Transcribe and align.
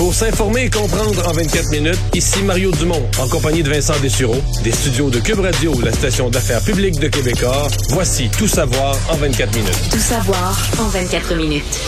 Pour 0.00 0.14
s'informer 0.14 0.62
et 0.62 0.70
comprendre 0.70 1.28
en 1.28 1.32
24 1.32 1.68
minutes, 1.72 1.98
ici 2.14 2.42
Mario 2.42 2.70
Dumont, 2.70 3.06
en 3.18 3.28
compagnie 3.28 3.62
de 3.62 3.68
Vincent 3.68 4.00
Dessureau, 4.00 4.40
des 4.64 4.72
studios 4.72 5.10
de 5.10 5.20
Cube 5.20 5.40
Radio, 5.40 5.78
la 5.82 5.92
station 5.92 6.30
d'affaires 6.30 6.62
publique 6.62 6.98
de 6.98 7.08
Québecor. 7.08 7.68
Voici 7.90 8.30
Tout 8.30 8.48
savoir 8.48 8.96
en 9.10 9.16
24 9.16 9.54
minutes. 9.54 9.90
Tout 9.92 9.98
savoir 9.98 10.58
en 10.78 10.88
24 10.88 11.34
minutes. 11.34 11.80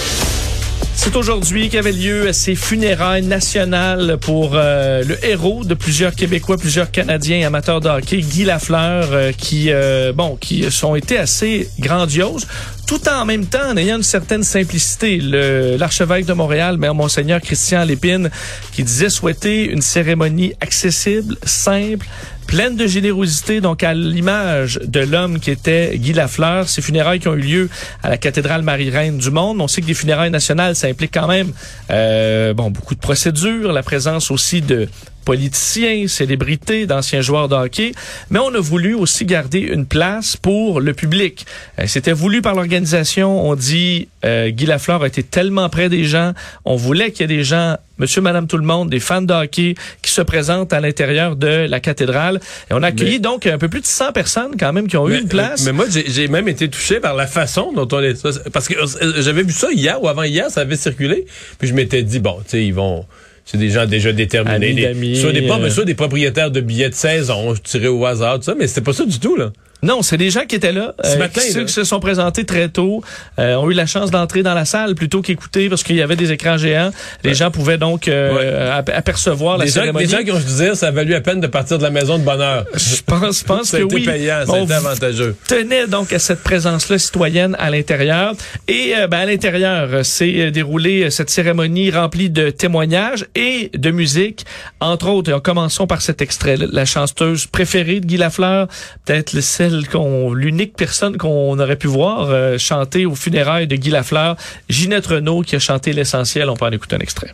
C'est 0.95 1.17
aujourd'hui 1.17 1.71
qu'avaient 1.71 1.91
lieu 1.91 2.33
ces 2.33 2.55
funérailles 2.55 3.25
nationales 3.25 4.19
pour 4.21 4.53
euh, 4.55 5.03
le 5.03 5.25
héros 5.25 5.65
de 5.65 5.75
plusieurs 5.75 6.15
Québécois, 6.15 6.59
plusieurs 6.59 6.91
Canadiens 6.91 7.47
amateurs 7.47 7.81
de 7.81 7.89
hockey, 7.89 8.19
Guy 8.19 8.45
Lafleur, 8.45 9.09
euh, 9.11 9.33
qui 9.33 9.73
euh, 9.73 10.13
bon, 10.13 10.37
qui 10.37 10.71
sont 10.71 10.95
été 10.95 11.17
assez 11.17 11.71
grandioses, 11.81 12.47
tout 12.93 13.09
en 13.09 13.25
même 13.25 13.47
temps 13.47 13.71
en 13.71 13.77
ayant 13.79 13.97
une 13.97 14.03
certaine 14.03 14.43
simplicité. 14.43 15.17
L'archevêque 15.19 16.27
de 16.27 16.35
Montréal, 16.35 16.77
Mère 16.77 16.95
Monseigneur 16.95 17.41
Christian 17.41 17.85
Lépine, 17.85 18.31
qui 18.71 18.83
disait 18.85 19.09
souhaiter 19.09 19.71
une 19.71 19.81
cérémonie 19.81 20.53
accessible, 20.61 21.39
simple, 21.43 22.07
pleine 22.47 22.77
de 22.77 22.87
générosité, 22.87 23.61
donc 23.61 23.83
à 23.83 23.95
l'image 23.95 24.81
de 24.85 25.01
l'homme 25.01 25.41
qui 25.41 25.51
était 25.51 25.97
Guy 25.97 26.13
Lafleur. 26.13 26.69
Ces 26.69 26.83
funérailles 26.83 27.21
qui 27.21 27.29
ont 27.29 27.35
eu 27.35 27.41
lieu 27.41 27.71
à 28.03 28.11
la 28.11 28.19
cathédrale 28.19 28.63
Marie-Reine 28.63 29.19
du 29.19 29.31
Monde. 29.31 29.61
On 29.61 29.69
sait 29.69 29.81
que 29.81 29.87
des 29.87 29.95
funérailles 29.95 30.31
nationales, 30.31 30.77
ça 30.77 30.89
implique 30.89 31.13
quand 31.15 31.29
même 31.29 31.53
euh, 31.91 32.53
bon 32.55 32.71
beaucoup 32.71 32.95
de 32.95 33.01
procédures, 33.01 33.73
la 33.73 33.83
présence 33.83 34.31
aussi 34.31 34.61
de 34.61 34.89
politiciens, 35.25 36.09
célébrités, 36.09 36.87
d'anciens 36.87 37.21
joueurs 37.21 37.49
de 37.49 37.55
hockey, 37.55 37.93
mais 38.31 38.39
on 38.39 38.55
a 38.55 38.61
voulu 38.61 38.95
aussi 38.95 39.25
garder 39.25 39.61
une 39.61 39.87
place 39.87 40.37
pour 40.37 40.81
le 40.81 40.93
public. 40.95 41.47
Euh, 41.79 41.85
C'était 41.87 42.13
voulu 42.13 42.43
par 42.43 42.55
l'organisation. 42.55 43.49
On 43.49 43.55
dit 43.55 44.09
euh, 44.25 44.51
Guy 44.51 44.67
Lafleur 44.67 45.03
a 45.03 45.07
été 45.07 45.23
tellement 45.23 45.69
près 45.69 45.89
des 45.89 46.05
gens. 46.05 46.33
On 46.65 46.77
voulait 46.77 47.11
qu'il 47.11 47.23
y 47.23 47.25
ait 47.33 47.37
des 47.37 47.45
gens, 47.45 47.77
monsieur, 47.99 48.21
madame, 48.21 48.47
tout 48.47 48.57
le 48.59 48.65
monde, 48.65 48.89
des 48.91 49.01
fans 49.01 49.23
de 49.23 49.33
hockey 49.35 49.75
qui 50.03 50.11
se 50.11 50.23
présentent 50.23 50.73
à 50.73 50.81
l'intérieur 50.81 51.37
de 51.37 51.67
la 51.69 51.81
cathédrale. 51.81 52.41
Et 52.71 52.75
on 52.75 52.83
a 52.83 52.89
accueilli 52.89 53.13
Mais- 53.15 53.19
donc 53.19 53.47
un 53.47 53.59
peu 53.59 53.69
plus 53.69 53.81
de 53.81 53.87
100 53.87 54.13
personnes 54.13 54.53
quand 54.59 54.73
même 54.73 54.87
qui 54.89 54.97
ont 54.97 55.09
eu 55.09 55.19
une 55.19 55.29
place. 55.29 55.65
Mais 55.65 55.73
moi, 55.73 55.87
j'ai 55.91 56.29
même 56.29 56.49
été 56.49 56.69
touché 56.69 57.01
par 57.01 57.15
la 57.15 57.27
façon 57.27 57.73
dont 57.73 57.89
on 57.91 58.01
est. 58.01 58.23
Parce 58.53 58.69
que 58.69 58.75
euh, 58.75 59.23
j'avais 59.23 59.43
vu 59.43 59.53
ça 59.53 59.69
hier 59.73 60.03
ou 60.03 60.09
avant 60.09 60.23
hier, 60.23 60.51
ça 60.51 60.61
avait 60.63 60.77
circulé. 60.77 61.27
Puis 61.59 61.69
je 61.69 61.75
m'étais 61.75 62.03
dit, 62.03 62.19
bon, 62.21 62.37
tu 62.45 62.51
sais, 62.51 62.65
ils 62.65 62.75
vont. 62.75 63.05
C'est 63.45 63.59
des 63.59 63.71
gens 63.71 63.87
déjà 63.87 64.13
déterminés. 64.13 64.55
Amis 64.67 64.75
des- 64.77 64.83
d'amis, 64.83 65.17
soit 65.17 65.33
des, 65.33 65.51
euh. 65.51 65.69
soit 65.71 65.85
des 65.85 65.95
propriétaires 65.97 66.53
de 66.53 66.61
billets 66.61 66.91
de 66.91 66.95
saison, 66.95 67.55
tirés 67.65 67.89
au 67.89 68.07
hasard, 68.07 68.37
tout 68.39 68.45
ça, 68.45 68.55
mais 68.57 68.69
c'était 68.69 68.83
pas 68.83 68.93
ça 68.93 69.05
du 69.05 69.19
tout, 69.19 69.35
là. 69.35 69.51
Non, 69.83 70.03
c'est 70.03 70.17
des 70.17 70.31
gens 70.31 70.45
qui 70.47 70.55
étaient 70.55 70.71
là, 70.73 70.95
Ce 71.03 71.15
euh, 71.15 71.19
matin, 71.19 71.41
qui, 71.41 71.53
là. 71.55 71.65
qui 71.65 71.73
se 71.73 71.83
sont 71.83 71.99
présentés 71.99 72.45
très 72.45 72.69
tôt, 72.69 73.03
euh, 73.41 73.57
ont 73.57 73.69
eu 73.71 73.75
la 73.75 73.87
chance 73.87 74.11
d'entrer 74.13 74.43
dans 74.45 74.55
la 74.55 74.65
salle 74.65 74.95
plutôt 74.95 75.23
qu'écouter 75.23 75.69
parce 75.69 75.83
qu'il 75.83 75.97
y 75.97 76.03
avait 76.03 76.15
des 76.17 76.31
écrans 76.31 76.57
géants. 76.57 76.91
Les 77.25 77.35
gens 77.35 77.51
pouvaient 77.51 77.79
donc 77.79 78.07
euh, 78.07 78.79
ap- 78.79 78.91
apercevoir 78.95 79.59
la 79.59 79.65
Les 79.65 79.71
gens, 79.71 79.81
cérémonie. 79.81 80.05
les 80.07 80.11
gens 80.11 80.23
qui 80.23 80.31
ont, 80.31 80.39
je 80.39 80.45
dire, 80.65 80.77
ça 80.77 80.89
a 80.89 80.91
valu 80.93 81.11
la 81.13 81.21
peine 81.21 81.41
de 81.41 81.47
partir 81.49 81.79
de 81.79 81.83
la 81.83 81.91
maison 81.91 82.17
de 82.19 82.23
bonne 82.25 82.41
heure. 82.41 82.65
Je 82.75 83.03
pense, 83.05 83.41
je 83.41 83.45
pense 83.45 83.69
ça 83.71 83.77
a 83.79 83.81
que 83.81 83.85
été 83.87 83.95
oui. 83.97 84.05
payant, 84.05 84.45
On 84.49 84.71
avantageux. 84.71 85.35
tenait 85.49 85.87
donc 85.89 86.13
à 86.13 86.19
cette 86.21 86.43
présence-là 86.45 86.99
citoyenne 86.99 87.57
à 87.59 87.69
l'intérieur. 87.71 88.35
Et 88.69 88.93
euh, 88.97 89.09
ben, 89.09 89.19
à 89.19 89.27
l'intérieur, 89.27 89.89
euh, 89.93 90.03
s'est 90.05 90.35
euh, 90.39 90.51
déroulée 90.53 91.05
euh, 91.05 91.11
cette 91.11 91.31
cérémonie 91.31 91.91
remplie 91.91 92.31
de 92.31 92.51
témoignages 92.51 93.27
et 93.35 93.71
de 93.75 93.91
musique. 93.91 94.45
Entre 94.81 95.09
autres, 95.09 95.37
et 95.37 95.41
commençons 95.41 95.89
par 95.89 96.03
cet 96.03 96.23
extrait 96.23 96.57
la 96.57 96.85
chanteuse 96.85 97.47
préférée 97.47 97.99
de 97.99 98.07
Guy 98.07 98.17
Lafleur, 98.17 98.69
peut-être 99.05 99.33
le- 99.33 99.41
celle 99.73 99.89
qu'on, 99.89 100.35
l'unique 100.35 100.77
personne 100.77 101.17
qu'on 101.17 101.59
aurait 101.59 101.77
pu 101.77 101.87
voir 101.87 102.29
euh, 102.29 102.59
chanter 102.59 103.07
aux 103.07 103.15
funérailles 103.15 103.67
de 103.67 103.77
Guy 103.77 103.91
Lafleur, 103.91 104.37
Ginette 104.69 105.07
Renault 105.07 105.41
qui 105.43 105.57
a 105.57 105.59
chanté 105.59 105.93
l'essentiel. 105.95 106.51
On 106.51 106.57
peut 106.57 106.67
en 106.67 106.71
écouter 106.73 106.97
un 106.97 107.01
extrait. 107.01 107.33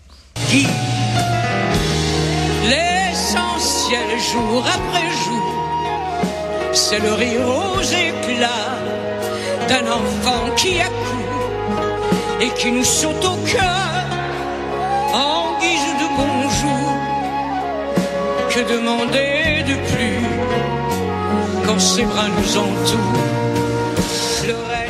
Guy. 0.48 0.66
L'essentiel 2.64 4.08
jour 4.32 4.64
après 4.66 5.08
jour, 5.24 6.72
c'est 6.72 7.00
le 7.00 7.12
rire 7.12 7.48
aux 7.48 7.82
éclats 7.82 8.78
d'un 9.68 9.90
enfant 9.90 10.54
qui 10.56 10.80
accourt 10.80 11.76
et 12.40 12.50
qui 12.50 12.70
nous 12.70 12.84
saute 12.84 13.24
au 13.24 13.36
cœur 13.46 14.06
en 15.12 15.58
guise 15.60 15.92
de 16.02 16.08
bonjour. 16.16 16.92
Que 18.50 18.60
demander 18.72 19.64
de 19.66 19.74
plus? 19.92 20.37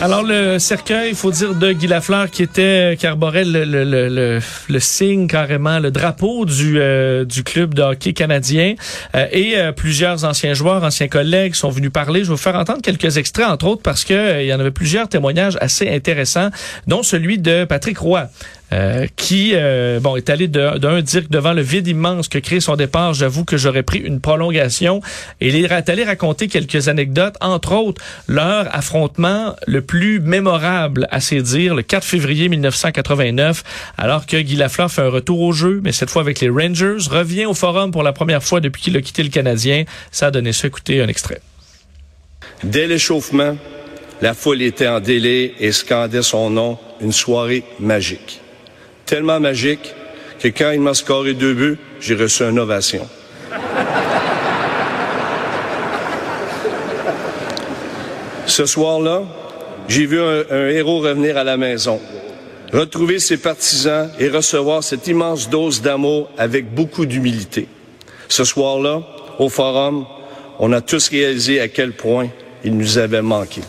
Alors 0.01 0.23
le 0.23 0.61
cercueil, 0.61 1.09
il 1.11 1.17
faut 1.17 1.33
dire 1.33 1.55
de 1.55 1.73
Guy 1.73 1.89
Lafleur 1.89 2.31
qui 2.31 2.45
était 2.45 2.97
qui 2.97 3.05
arborait 3.05 3.45
le, 3.45 3.65
le, 3.65 3.83
le, 3.83 4.09
le, 4.09 4.39
le 4.69 4.81
signe 4.81 5.27
carrément, 5.27 5.81
le 5.81 5.91
drapeau 5.91 6.45
du 6.45 6.79
euh, 6.79 7.25
du 7.25 7.43
club 7.43 7.75
de 7.75 7.83
hockey 7.83 8.13
canadien 8.13 8.77
Euh, 9.17 9.27
et 9.33 9.57
euh, 9.57 9.73
plusieurs 9.73 10.25
anciens 10.25 10.55
joueurs, 10.55 10.85
anciens 10.85 11.09
collègues 11.09 11.55
sont 11.55 11.71
venus 11.71 11.91
parler. 11.91 12.21
Je 12.21 12.27
vais 12.27 12.35
vous 12.35 12.37
faire 12.37 12.55
entendre 12.55 12.81
quelques 12.83 13.17
extraits 13.17 13.47
entre 13.47 13.67
autres 13.67 13.83
parce 13.83 14.05
que 14.05 14.15
euh, 14.15 14.43
il 14.43 14.49
y 14.49 14.55
en 14.55 14.61
avait 14.61 14.71
plusieurs 14.71 15.09
témoignages 15.09 15.59
assez 15.61 15.89
intéressants, 15.89 16.51
dont 16.87 17.03
celui 17.03 17.39
de 17.39 17.65
Patrick 17.65 17.99
Roy. 17.99 18.29
Euh, 18.73 19.07
qui 19.17 19.53
euh, 19.55 19.99
bon 20.01 20.17
est 20.17 20.29
allé 20.29 20.47
d'un 20.47 21.01
dire 21.01 21.23
que 21.25 21.31
devant 21.31 21.55
le 21.55 21.63
vide 21.63 21.87
immense 21.89 22.29
que 22.29 22.39
crée 22.39 22.61
son 22.61 22.77
départ, 22.77 23.15
j'avoue 23.15 23.45
que 23.45 23.57
j'aurais 23.57 23.83
pris 23.83 23.99
une 23.99 24.21
prolongation. 24.21 25.01
Et 25.41 25.49
il 25.49 25.65
est 25.65 25.91
allé 25.91 26.05
raconter 26.05 26.49
quelques 26.49 26.89
anecdotes, 26.89 27.37
entre 27.41 27.73
autres 27.73 28.03
leur 28.27 28.75
affrontement 28.75 29.57
le 29.67 29.81
plus 29.81 30.21
mémorable 30.21 31.09
à 31.11 31.21
ses 31.21 31.41
dires, 31.43 31.75
le 31.75 31.83
4 31.83 32.05
février 32.05 32.49
1989, 32.49 33.65
alors 33.97 34.27
que 34.27 34.37
Guy 34.37 34.57
Lafleur 34.57 34.91
fait 34.91 35.03
un 35.03 35.09
retour 35.09 35.41
au 35.41 35.53
jeu, 35.53 35.81
mais 35.83 35.93
cette 35.93 36.11
fois 36.11 36.23
avec 36.23 36.41
les 36.41 36.49
Rangers, 36.49 36.97
revient 37.11 37.47
au 37.47 37.55
forum 37.55 37.91
pour 37.91 38.03
la 38.03 38.13
première 38.13 38.43
fois 38.43 38.61
depuis 38.61 38.83
qu'il 38.83 38.97
a 38.97 39.01
quitté 39.01 39.23
le 39.23 39.31
Canadien. 39.31 39.85
Ça 40.11 40.27
a 40.27 40.31
donné 40.31 40.53
ça, 40.53 40.69
écoutez 40.69 41.01
un 41.01 41.09
extrait. 41.09 41.41
Dès 42.65 42.87
l'échauffement, 42.87 43.57
la 44.21 44.35
foule 44.35 44.63
était 44.63 44.89
en 44.89 45.01
délai 45.01 45.55
et 45.61 45.73
scandait 45.73 46.23
son 46.23 46.51
nom, 46.51 46.79
une 47.01 47.13
soirée 47.13 47.63
magique. 47.79 48.41
Tellement 49.09 49.41
magique 49.41 49.95
que 50.39 50.49
quand 50.49 50.71
il 50.71 50.83
m'a 50.83 50.93
scoré 50.93 51.33
deux 51.33 51.55
buts, 51.55 51.79
j'ai 51.99 52.15
reçu 52.15 52.43
une 52.43 52.59
ovation. 52.59 53.09
Ce 58.45 58.67
soir-là, 58.67 59.23
j'ai 59.89 60.05
vu 60.05 60.21
un, 60.21 60.43
un 60.51 60.69
héros 60.69 60.99
revenir 60.99 61.39
à 61.39 61.45
la 61.45 61.57
maison, 61.57 61.99
retrouver 62.71 63.19
ses 63.19 63.39
partisans 63.39 64.11
et 64.19 64.29
recevoir 64.29 64.85
cette 64.85 65.07
immense 65.07 65.49
dose 65.49 65.81
d'amour 65.81 66.29
avec 66.37 66.75
beaucoup 66.75 67.07
d'humilité. 67.07 67.67
Ce 68.29 68.45
soir-là, 68.45 69.01
au 69.39 69.49
forum, 69.49 70.05
on 70.59 70.71
a 70.75 70.83
tous 70.83 71.09
réalisé 71.09 71.63
à 71.63 71.69
quel 71.69 71.93
point 71.93 72.29
il 72.63 72.77
nous 72.77 72.99
avait 72.99 73.23
manqué. 73.23 73.63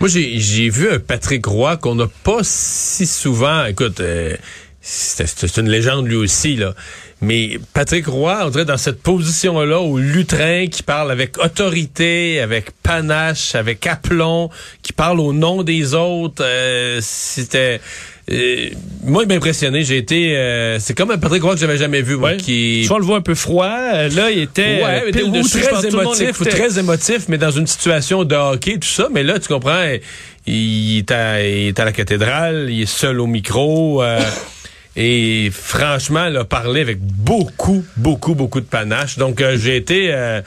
Moi, 0.00 0.08
j'ai 0.08 0.70
vu 0.70 0.90
un 0.90 0.98
Patrick 0.98 1.44
Roy 1.44 1.76
qu'on 1.76 1.94
n'a 1.94 2.06
pas 2.24 2.38
si 2.42 3.06
souvent. 3.06 3.66
Écoute, 3.66 4.00
euh, 4.00 4.34
c'est 4.80 5.58
une 5.58 5.68
légende 5.68 6.06
lui 6.06 6.16
aussi, 6.16 6.56
là. 6.56 6.74
Mais 7.20 7.58
Patrick 7.74 8.06
Roy, 8.06 8.46
on 8.46 8.48
dirait 8.48 8.64
dans 8.64 8.78
cette 8.78 9.02
position-là, 9.02 9.78
au 9.78 9.98
lutrin 9.98 10.68
qui 10.68 10.82
parle 10.82 11.10
avec 11.10 11.36
autorité, 11.36 12.40
avec 12.40 12.70
panache, 12.82 13.54
avec 13.54 13.86
aplomb, 13.86 14.48
qui 14.82 14.94
parle 14.94 15.20
au 15.20 15.34
nom 15.34 15.62
des 15.62 15.92
autres, 15.92 16.42
euh, 16.42 16.98
c'était... 17.02 17.82
Euh, 18.32 18.68
moi, 19.02 19.22
il 19.22 19.28
m'a 19.28 19.34
impressionné. 19.34 19.82
J'ai 19.82 19.96
été, 19.96 20.36
euh, 20.36 20.78
c'est 20.78 20.94
comme 20.94 21.10
un 21.10 21.18
Patrick 21.18 21.42
Roy 21.42 21.54
que 21.54 21.60
j'avais 21.60 21.78
jamais 21.78 22.02
vu. 22.02 22.16
Moi, 22.16 22.34
qui, 22.34 22.84
Soit 22.84 22.96
on 22.96 23.00
le 23.00 23.04
voit 23.04 23.16
un 23.16 23.22
peu 23.22 23.34
froid. 23.34 23.66
Là, 23.66 24.30
il 24.30 24.40
était 24.40 24.82
ouais, 24.84 25.22
ou 25.22 25.30
dessus, 25.30 25.58
pense 25.58 25.80
très 25.80 25.88
émotif, 25.88 26.40
ou 26.40 26.44
très 26.44 26.78
émotif, 26.78 27.24
mais 27.28 27.38
dans 27.38 27.50
une 27.50 27.66
situation 27.66 28.24
de 28.24 28.34
hockey, 28.34 28.74
tout 28.74 28.88
ça. 28.88 29.08
Mais 29.12 29.22
là, 29.22 29.38
tu 29.38 29.48
comprends, 29.48 29.84
il 30.46 30.98
est 30.98 31.10
à, 31.10 31.42
il 31.46 31.68
est 31.68 31.80
à 31.80 31.84
la 31.84 31.92
cathédrale, 31.92 32.68
il 32.70 32.82
est 32.82 32.86
seul 32.86 33.20
au 33.20 33.26
micro. 33.26 34.02
euh, 34.02 34.20
Et 34.96 35.50
franchement, 35.52 36.28
là, 36.28 36.44
parler 36.44 36.80
avec 36.80 36.98
beaucoup, 37.00 37.84
beaucoup, 37.96 38.34
beaucoup 38.34 38.60
de 38.60 38.66
panache. 38.66 39.18
Donc, 39.18 39.40
euh, 39.40 39.56
j'ai 39.56 39.76
été, 39.76 40.08
euh, 40.12 40.40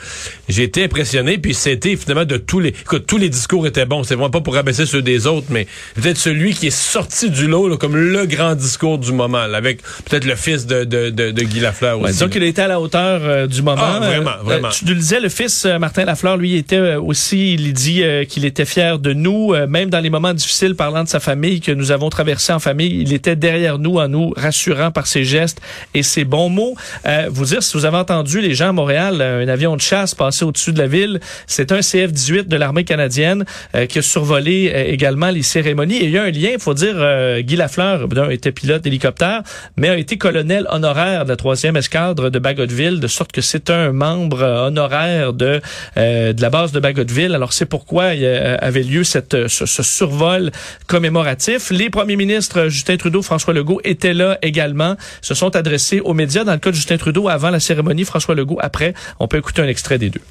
j'ai 0.48 0.64
été 0.64 0.84
impressionné. 0.84 1.38
Puis 1.38 1.54
c'était 1.54 1.96
finalement 1.96 2.26
de 2.26 2.36
tous 2.36 2.60
les, 2.60 2.68
écoute, 2.68 3.06
tous 3.06 3.16
les 3.16 3.30
discours 3.30 3.66
étaient 3.66 3.86
bons. 3.86 4.04
C'est 4.04 4.14
vraiment 4.14 4.30
pas 4.30 4.42
pour 4.42 4.56
abaisser 4.56 4.84
ceux 4.84 5.00
des 5.00 5.26
autres, 5.26 5.46
mais 5.50 5.66
peut-être 5.94 6.18
celui 6.18 6.52
qui 6.52 6.66
est 6.66 6.70
sorti 6.76 7.30
du 7.30 7.46
lot 7.46 7.68
là, 7.68 7.76
comme 7.78 7.96
le 7.96 8.26
grand 8.26 8.54
discours 8.54 8.98
du 8.98 9.12
moment, 9.12 9.46
là, 9.46 9.56
avec 9.56 9.80
peut-être 10.04 10.26
le 10.26 10.36
fils 10.36 10.66
de, 10.66 10.84
de, 10.84 11.08
de, 11.10 11.30
de 11.30 11.42
Guy 11.42 11.60
Lafleur 11.60 11.98
Ouais, 11.98 12.04
aussi. 12.04 12.12
disons 12.12 12.26
là. 12.26 12.32
qu'il 12.32 12.42
était 12.42 12.62
à 12.62 12.68
la 12.68 12.80
hauteur 12.80 13.20
euh, 13.24 13.46
du 13.46 13.62
moment. 13.62 13.80
Ah, 13.82 13.98
vraiment, 14.00 14.30
Euh, 14.30 14.42
vraiment. 14.44 14.68
euh, 14.68 14.72
tu 14.72 14.84
le 14.84 14.94
disais, 14.96 15.20
le 15.20 15.30
fils 15.30 15.64
Martin 15.80 16.04
Lafleur, 16.04 16.36
lui, 16.36 16.56
était 16.56 16.96
aussi, 16.96 17.54
il 17.54 17.72
dit 17.72 18.02
qu'il 18.28 18.44
était 18.44 18.66
fier 18.66 18.98
de 18.98 19.14
nous, 19.14 19.54
même 19.68 19.88
dans 19.88 20.00
les 20.00 20.10
moments 20.10 20.34
difficiles, 20.34 20.74
parlant 20.74 21.02
de 21.02 21.08
sa 21.08 21.20
famille 21.20 21.60
que 21.62 21.72
nous 21.72 21.90
avons 21.92 22.10
traversé 22.10 22.52
en 22.52 22.58
famille, 22.58 23.00
il 23.00 23.12
était 23.14 23.36
derrière 23.36 23.78
nous 23.78 23.96
en 23.96 24.08
nous 24.08 24.33
rassurant 24.36 24.90
par 24.90 25.06
ses 25.06 25.24
gestes 25.24 25.60
et 25.94 26.02
ses 26.02 26.24
bons 26.24 26.48
mots. 26.48 26.74
Euh, 27.06 27.28
vous 27.30 27.46
dire, 27.46 27.62
si 27.62 27.76
vous 27.76 27.84
avez 27.84 27.96
entendu 27.96 28.40
les 28.40 28.54
gens 28.54 28.70
à 28.70 28.72
Montréal, 28.72 29.18
euh, 29.20 29.44
un 29.44 29.48
avion 29.48 29.76
de 29.76 29.80
chasse 29.80 30.14
passer 30.14 30.44
au-dessus 30.44 30.72
de 30.72 30.78
la 30.78 30.86
ville, 30.86 31.20
c'est 31.46 31.72
un 31.72 31.80
CF-18 31.80 32.48
de 32.48 32.56
l'armée 32.56 32.84
canadienne 32.84 33.44
euh, 33.74 33.86
qui 33.86 33.98
a 33.98 34.02
survolé 34.02 34.72
euh, 34.74 34.84
également 34.86 35.30
les 35.30 35.42
cérémonies. 35.42 35.96
Et 35.96 36.04
il 36.04 36.10
y 36.10 36.18
a 36.18 36.24
un 36.24 36.30
lien, 36.30 36.50
il 36.52 36.58
faut 36.58 36.74
dire, 36.74 36.94
euh, 36.96 37.40
Guy 37.40 37.56
Lafleur, 37.56 38.08
d'un, 38.08 38.30
était 38.30 38.52
pilote 38.52 38.82
d'hélicoptère, 38.82 39.42
mais 39.76 39.88
a 39.88 39.96
été 39.96 40.16
colonel 40.18 40.66
honoraire 40.70 41.24
de 41.24 41.30
la 41.30 41.36
troisième 41.36 41.76
escadre 41.76 42.30
de 42.30 42.38
Bagotville, 42.38 43.00
de 43.00 43.06
sorte 43.06 43.32
que 43.32 43.40
c'est 43.40 43.70
un 43.70 43.92
membre 43.92 44.42
honoraire 44.42 45.32
de 45.32 45.60
de 45.96 46.40
la 46.40 46.50
base 46.50 46.72
de 46.72 46.80
Bagotville. 46.80 47.34
Alors 47.34 47.52
c'est 47.52 47.66
pourquoi 47.66 48.14
il 48.14 48.26
avait 48.26 48.82
lieu 48.82 49.04
cette, 49.04 49.48
ce, 49.48 49.66
ce 49.66 49.82
survol 49.82 50.50
commémoratif. 50.86 51.70
Les 51.70 51.90
premiers 51.90 52.16
ministres 52.16 52.68
Justin 52.68 52.96
Trudeau, 52.96 53.22
François 53.22 53.54
Legault 53.54 53.80
étaient 53.84 54.14
là 54.14 54.23
également, 54.42 54.96
se 55.20 55.34
sont 55.34 55.56
adressés 55.56 56.00
aux 56.00 56.14
médias. 56.14 56.44
Dans 56.44 56.52
le 56.52 56.58
cas 56.58 56.70
de 56.70 56.76
Justin 56.76 56.96
Trudeau, 56.96 57.28
avant 57.28 57.50
la 57.50 57.60
cérémonie, 57.60 58.04
François 58.04 58.34
Legault 58.34 58.58
après. 58.60 58.94
On 59.20 59.28
peut 59.28 59.38
écouter 59.38 59.62
un 59.62 59.68
extrait 59.68 59.98
des 59.98 60.10
deux. 60.10 60.22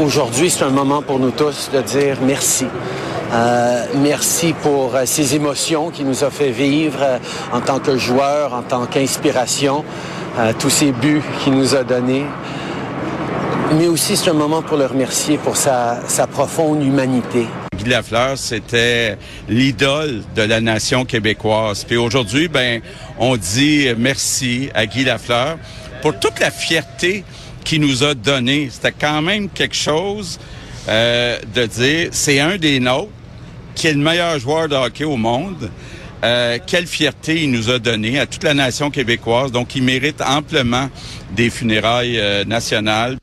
Aujourd'hui, 0.00 0.50
c'est 0.50 0.64
un 0.64 0.70
moment 0.70 1.02
pour 1.02 1.18
nous 1.18 1.30
tous 1.30 1.70
de 1.72 1.80
dire 1.82 2.18
merci. 2.22 2.66
Euh, 3.32 3.84
merci 3.96 4.54
pour 4.62 4.94
euh, 4.94 5.02
ces 5.04 5.34
émotions 5.34 5.90
qu'il 5.90 6.06
nous 6.06 6.22
a 6.22 6.30
fait 6.30 6.50
vivre 6.50 6.98
euh, 7.02 7.18
en 7.52 7.60
tant 7.60 7.80
que 7.80 7.96
joueur, 7.96 8.54
en 8.54 8.62
tant 8.62 8.86
qu'inspiration, 8.86 9.84
tous 10.58 10.68
ces 10.68 10.92
buts 10.92 11.22
qu'il 11.42 11.54
nous 11.54 11.74
a 11.74 11.82
donnés. 11.82 12.26
Mais 13.78 13.88
aussi, 13.88 14.16
c'est 14.16 14.28
un 14.28 14.34
moment 14.34 14.60
pour 14.60 14.76
le 14.76 14.84
remercier 14.84 15.38
pour 15.38 15.56
sa 15.56 16.26
profonde 16.30 16.84
humanité. 16.84 17.46
Guy 17.76 17.90
Lafleur, 17.90 18.36
c'était 18.36 19.16
l'idole 19.48 20.22
de 20.34 20.42
la 20.42 20.60
nation 20.60 21.04
québécoise. 21.04 21.84
Puis 21.84 21.96
aujourd'hui, 21.96 22.48
ben, 22.48 22.80
on 23.18 23.36
dit 23.36 23.88
merci 23.96 24.70
à 24.74 24.86
Guy 24.86 25.04
Lafleur 25.04 25.58
pour 26.02 26.18
toute 26.18 26.40
la 26.40 26.50
fierté 26.50 27.24
qu'il 27.64 27.80
nous 27.80 28.04
a 28.04 28.14
donnée. 28.14 28.68
C'était 28.70 28.92
quand 28.92 29.22
même 29.22 29.48
quelque 29.48 29.76
chose 29.76 30.38
euh, 30.88 31.38
de 31.54 31.66
dire, 31.66 32.08
c'est 32.12 32.40
un 32.40 32.56
des 32.56 32.80
nôtres 32.80 33.10
qui 33.74 33.88
est 33.88 33.92
le 33.92 33.98
meilleur 33.98 34.38
joueur 34.38 34.68
de 34.68 34.74
hockey 34.74 35.04
au 35.04 35.16
monde. 35.16 35.70
Euh, 36.24 36.58
quelle 36.66 36.86
fierté 36.86 37.42
il 37.42 37.50
nous 37.50 37.70
a 37.70 37.78
donné 37.78 38.18
à 38.18 38.26
toute 38.26 38.44
la 38.44 38.54
nation 38.54 38.90
québécoise. 38.90 39.52
Donc, 39.52 39.76
il 39.76 39.82
mérite 39.82 40.22
amplement 40.22 40.88
des 41.32 41.50
funérailles 41.50 42.18
euh, 42.18 42.44
nationales. 42.44 43.18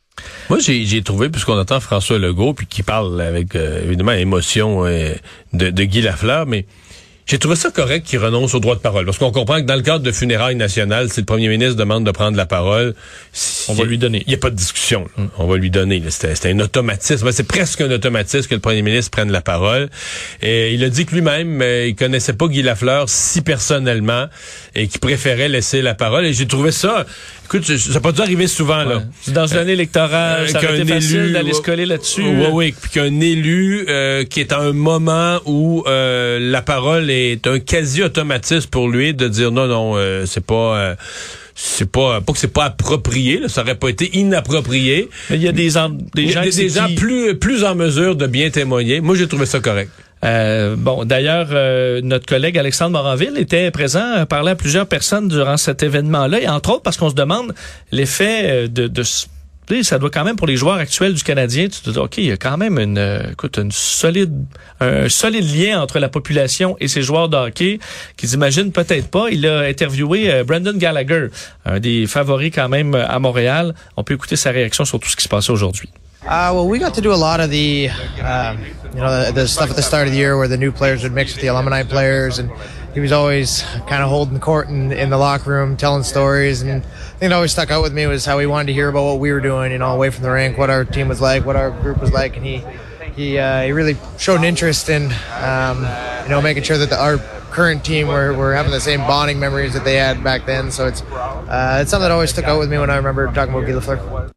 Moi, 0.49 0.59
j'ai 0.59 1.01
trouvé, 1.03 1.29
puisqu'on 1.29 1.57
entend 1.57 1.79
François 1.79 2.19
Legault, 2.19 2.53
puis 2.53 2.67
qui 2.67 2.83
parle 2.83 3.19
avec, 3.21 3.55
euh, 3.55 3.83
évidemment, 3.83 4.11
émotion 4.11 4.85
euh, 4.85 5.13
de, 5.53 5.69
de 5.69 5.83
Guy 5.83 6.01
Lafleur, 6.01 6.45
mais 6.45 6.65
j'ai 7.25 7.39
trouvé 7.39 7.55
ça 7.55 7.71
correct 7.71 8.05
qu'il 8.05 8.19
renonce 8.19 8.53
au 8.53 8.59
droit 8.59 8.75
de 8.75 8.81
parole. 8.81 9.05
Parce 9.05 9.17
qu'on 9.17 9.31
comprend 9.31 9.55
que 9.61 9.65
dans 9.65 9.75
le 9.75 9.81
cadre 9.81 10.03
de 10.03 10.11
funérailles 10.11 10.55
nationales, 10.55 11.09
si 11.09 11.21
le 11.21 11.25
premier 11.25 11.47
ministre 11.47 11.75
demande 11.75 12.03
de 12.05 12.11
prendre 12.11 12.35
la 12.37 12.45
parole, 12.45 12.93
On 13.69 13.73
va 13.73 13.85
lui 13.85 13.97
donner. 13.97 14.23
Il 14.25 14.29
n'y 14.29 14.35
a 14.35 14.37
pas 14.37 14.49
de 14.49 14.55
discussion. 14.55 15.07
là. 15.17 15.23
On 15.37 15.47
va 15.47 15.57
lui 15.57 15.69
donner. 15.71 16.01
c'était 16.09 16.51
un 16.51 16.59
automatisme. 16.59 17.31
C'est 17.31 17.47
presque 17.47 17.81
un 17.81 17.91
automatisme 17.91 18.47
que 18.49 18.55
le 18.55 18.61
premier 18.61 18.81
ministre 18.81 19.11
prenne 19.11 19.31
la 19.31 19.41
parole. 19.41 19.89
Et 20.41 20.73
il 20.73 20.83
a 20.83 20.89
dit 20.89 21.05
que 21.05 21.13
lui-même, 21.15 21.61
euh, 21.61 21.87
il 21.87 21.95
connaissait 21.95 22.33
pas 22.33 22.47
Guy 22.47 22.61
Lafleur 22.61 23.07
si 23.07 23.41
personnellement 23.41 24.27
et 24.75 24.87
qu'il 24.87 24.99
préférait 24.99 25.49
laisser 25.49 25.81
la 25.81 25.93
parole. 25.95 26.25
Et 26.25 26.33
j'ai 26.33 26.47
trouvé 26.47 26.71
ça... 26.71 27.05
Écoute, 27.45 27.65
ça 27.65 27.93
n'a 27.93 27.99
pas 27.99 28.11
dû 28.13 28.21
arriver 28.21 28.47
souvent, 28.47 28.83
là. 28.83 29.03
Dans 29.27 29.45
une 29.45 29.57
année 29.57 29.73
électorale, 29.73 30.43
Euh, 30.43 30.47
ça 30.47 30.57
aurait 30.57 30.67
qu'un 30.67 30.73
été 30.83 30.93
facile 30.93 31.19
élu, 31.19 31.31
d'aller 31.33 31.53
se 31.53 31.61
coller 31.61 31.85
là-dessus. 31.85 32.23
Oui, 32.23 32.47
oui. 32.51 32.73
Puis 32.81 32.89
qu'un 32.91 33.19
élu 33.19 33.85
euh, 33.89 34.23
qui 34.23 34.39
est 34.39 34.51
à 34.51 34.59
un 34.59 34.71
moment 34.73 35.39
où 35.45 35.83
euh, 35.85 36.39
la 36.39 36.61
parole 36.63 37.11
est 37.11 37.12
un 37.45 37.59
quasi-automatisme 37.59 38.69
pour 38.69 38.89
lui 38.89 39.13
de 39.13 39.27
dire 39.27 39.51
non, 39.51 39.67
non, 39.67 39.93
euh, 39.95 40.25
c'est 40.25 40.45
pas... 40.45 40.77
euh, 40.77 40.95
c'est 41.55 41.91
pas 41.91 42.19
pas 42.19 42.33
que 42.33 42.39
c'est 42.39 42.51
pas 42.51 42.65
approprié, 42.65 43.37
là, 43.37 43.47
ça 43.47 43.61
aurait 43.61 43.75
pas 43.75 43.89
été 43.89 44.17
inapproprié. 44.17 45.07
Mais 45.29 45.35
il 45.35 45.43
y 45.43 45.47
a 45.47 45.51
des, 45.51 45.77
en- 45.77 45.89
gens, 45.89 45.95
des, 46.15 46.25
des 46.49 46.69
gens 46.69 46.87
qui- 46.87 46.95
plus 46.95 47.37
plus 47.37 47.63
en 47.63 47.75
mesure 47.75 48.15
de 48.15 48.25
bien 48.25 48.49
témoigner. 48.49 49.01
Moi, 49.01 49.15
j'ai 49.15 49.27
trouvé 49.27 49.45
ça 49.45 49.59
correct. 49.59 49.91
Euh, 50.25 50.75
bon, 50.75 51.05
d'ailleurs, 51.05 51.49
euh, 51.51 52.01
notre 52.03 52.25
collègue 52.25 52.57
Alexandre 52.57 52.93
Moranville 52.93 53.37
était 53.37 53.69
présent, 53.69 54.03
euh, 54.17 54.25
parlait 54.25 54.51
à 54.51 54.55
plusieurs 54.55 54.87
personnes 54.87 55.27
durant 55.27 55.57
cet 55.57 55.83
événement-là, 55.83 56.41
et 56.41 56.47
entre 56.47 56.71
autres 56.71 56.81
parce 56.81 56.97
qu'on 56.97 57.11
se 57.11 57.15
demande 57.15 57.53
l'effet 57.91 58.67
de, 58.67 58.87
de 58.87 59.03
ça 59.83 59.99
doit 59.99 60.09
quand 60.09 60.23
même 60.23 60.35
pour 60.35 60.47
les 60.47 60.57
joueurs 60.57 60.77
actuels 60.77 61.13
du 61.13 61.23
Canadien, 61.23 61.67
tu 61.67 61.81
te 61.81 61.89
dis 61.89 61.97
ok, 61.97 62.17
il 62.17 62.25
y 62.25 62.31
a 62.31 62.37
quand 62.37 62.57
même 62.57 62.77
une, 62.77 62.97
euh, 62.97 63.31
écoute, 63.31 63.57
une 63.57 63.71
solide, 63.71 64.45
un 64.79 65.09
solide 65.09 65.45
lien 65.55 65.81
entre 65.81 65.99
la 65.99 66.09
population 66.09 66.75
et 66.79 66.87
ces 66.87 67.01
joueurs 67.01 67.29
de 67.29 67.37
hockey 67.37 67.79
qu'ils 68.17 68.33
imaginent 68.33 68.71
peut-être 68.71 69.09
pas. 69.09 69.29
Il 69.31 69.47
a 69.47 69.61
interviewé 69.61 70.31
euh, 70.31 70.43
Brandon 70.43 70.75
Gallagher, 70.75 71.27
un 71.65 71.79
des 71.79 72.07
favoris 72.07 72.51
quand 72.53 72.69
même 72.69 72.93
euh, 72.95 73.07
à 73.07 73.19
Montréal. 73.19 73.73
On 73.97 74.03
peut 74.03 74.13
écouter 74.13 74.35
sa 74.35 74.51
réaction 74.51 74.85
sur 74.85 74.99
tout 74.99 75.09
ce 75.09 75.15
qui 75.15 75.23
se 75.23 75.29
passait 75.29 75.51
aujourd'hui. 75.51 75.89
Uh, 76.25 76.53
well, 76.53 76.67
we 76.67 76.79
got 76.79 76.93
to 76.93 77.01
do 77.01 77.11
a 77.11 77.17
lot 77.17 77.41
of 77.41 77.49
the, 77.49 77.89
um, 78.23 78.57
you 78.93 79.01
know, 79.01 79.25
the, 79.25 79.33
the 79.33 79.45
stuff 79.45 79.69
at 79.69 79.75
the 79.75 79.81
start 79.81 80.07
of 80.07 80.13
alumni 81.49 81.83
he 82.93 82.99
was 82.99 83.11
always 83.11 83.63
kind 83.87 84.03
of 84.03 84.09
holding 84.09 84.39
court 84.39 84.69
in, 84.69 84.91
in 84.91 85.09
the 85.09 85.17
locker 85.17 85.49
room, 85.49 85.75
telling 85.77 86.03
stories. 86.03 86.61
And 86.61 86.83
the 86.83 86.87
thing 86.87 87.29
that 87.29 87.35
always 87.35 87.51
stuck 87.51 87.71
out 87.71 87.81
with 87.81 87.93
me 87.93 88.05
was 88.05 88.25
how 88.25 88.37
he 88.39 88.45
wanted 88.45 88.67
to 88.67 88.73
hear 88.73 88.89
about 88.89 89.03
what 89.05 89.19
we 89.19 89.31
were 89.31 89.41
doing, 89.41 89.71
you 89.71 89.79
know, 89.79 89.93
away 89.93 90.09
from 90.11 90.23
the 90.23 90.31
rink, 90.31 90.57
what 90.57 90.69
our 90.69 90.85
team 90.85 91.07
was 91.07 91.19
like, 91.19 91.45
what 91.45 91.55
our 91.55 91.71
group 91.71 91.99
was 91.99 92.11
like, 92.11 92.37
and 92.37 92.45
he 92.45 92.63
he 93.15 93.37
uh, 93.37 93.63
he 93.63 93.71
really 93.71 93.97
showed 94.17 94.39
an 94.39 94.43
interest 94.43 94.89
in, 94.89 95.11
um, 95.41 95.79
you 96.23 96.29
know, 96.29 96.41
making 96.41 96.63
sure 96.63 96.77
that 96.77 96.89
the, 96.89 96.99
our 96.99 97.17
current 97.51 97.85
team 97.85 98.07
were, 98.07 98.33
were 98.33 98.55
having 98.55 98.71
the 98.71 98.79
same 98.79 98.99
bonding 99.01 99.39
memories 99.39 99.73
that 99.73 99.83
they 99.83 99.95
had 99.95 100.23
back 100.23 100.45
then. 100.45 100.71
So 100.71 100.87
it's 100.87 101.01
uh, 101.01 101.79
it's 101.81 101.91
something 101.91 102.03
that 102.03 102.11
always 102.11 102.31
stuck 102.31 102.45
out 102.45 102.59
with 102.59 102.69
me 102.69 102.77
when 102.77 102.89
I 102.89 102.95
remember 102.95 103.25
talking 103.31 103.53
about 103.53 103.67
Guy 103.67 103.73
Lafleur. 103.73 104.31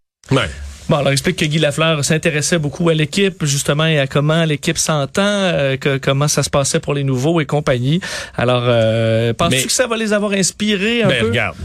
Bon, 0.89 0.97
alors 0.99 1.11
explique 1.11 1.37
que 1.37 1.45
Guy 1.45 1.59
Lafleur 1.59 2.05
s'intéressait 2.05 2.59
beaucoup 2.59 2.89
à 2.89 2.95
l'équipe, 2.95 3.45
justement, 3.45 3.87
et 3.87 3.99
à 3.99 4.07
comment 4.07 4.45
l'équipe 4.45 4.79
s'entend, 4.79 5.23
euh, 5.25 5.77
que, 5.77 5.99
comment 5.99 6.29
ça 6.29 6.45
se 6.45 6.51
passait 6.51 6.79
pour 6.79 6.95
les 6.95 7.03
nouveaux 7.03 7.41
et 7.41 7.45
compagnie. 7.47 8.01
Alors, 8.37 8.63
euh, 8.65 9.33
penses-tu 9.33 9.67
que 9.67 9.73
ça 9.73 9.89
va 9.89 9.97
les 9.97 10.13
avoir 10.13 10.33
inspirés 10.33 11.03
un 11.03 11.09
Ben, 11.09 11.21
peu? 11.23 11.29
regarde. 11.29 11.57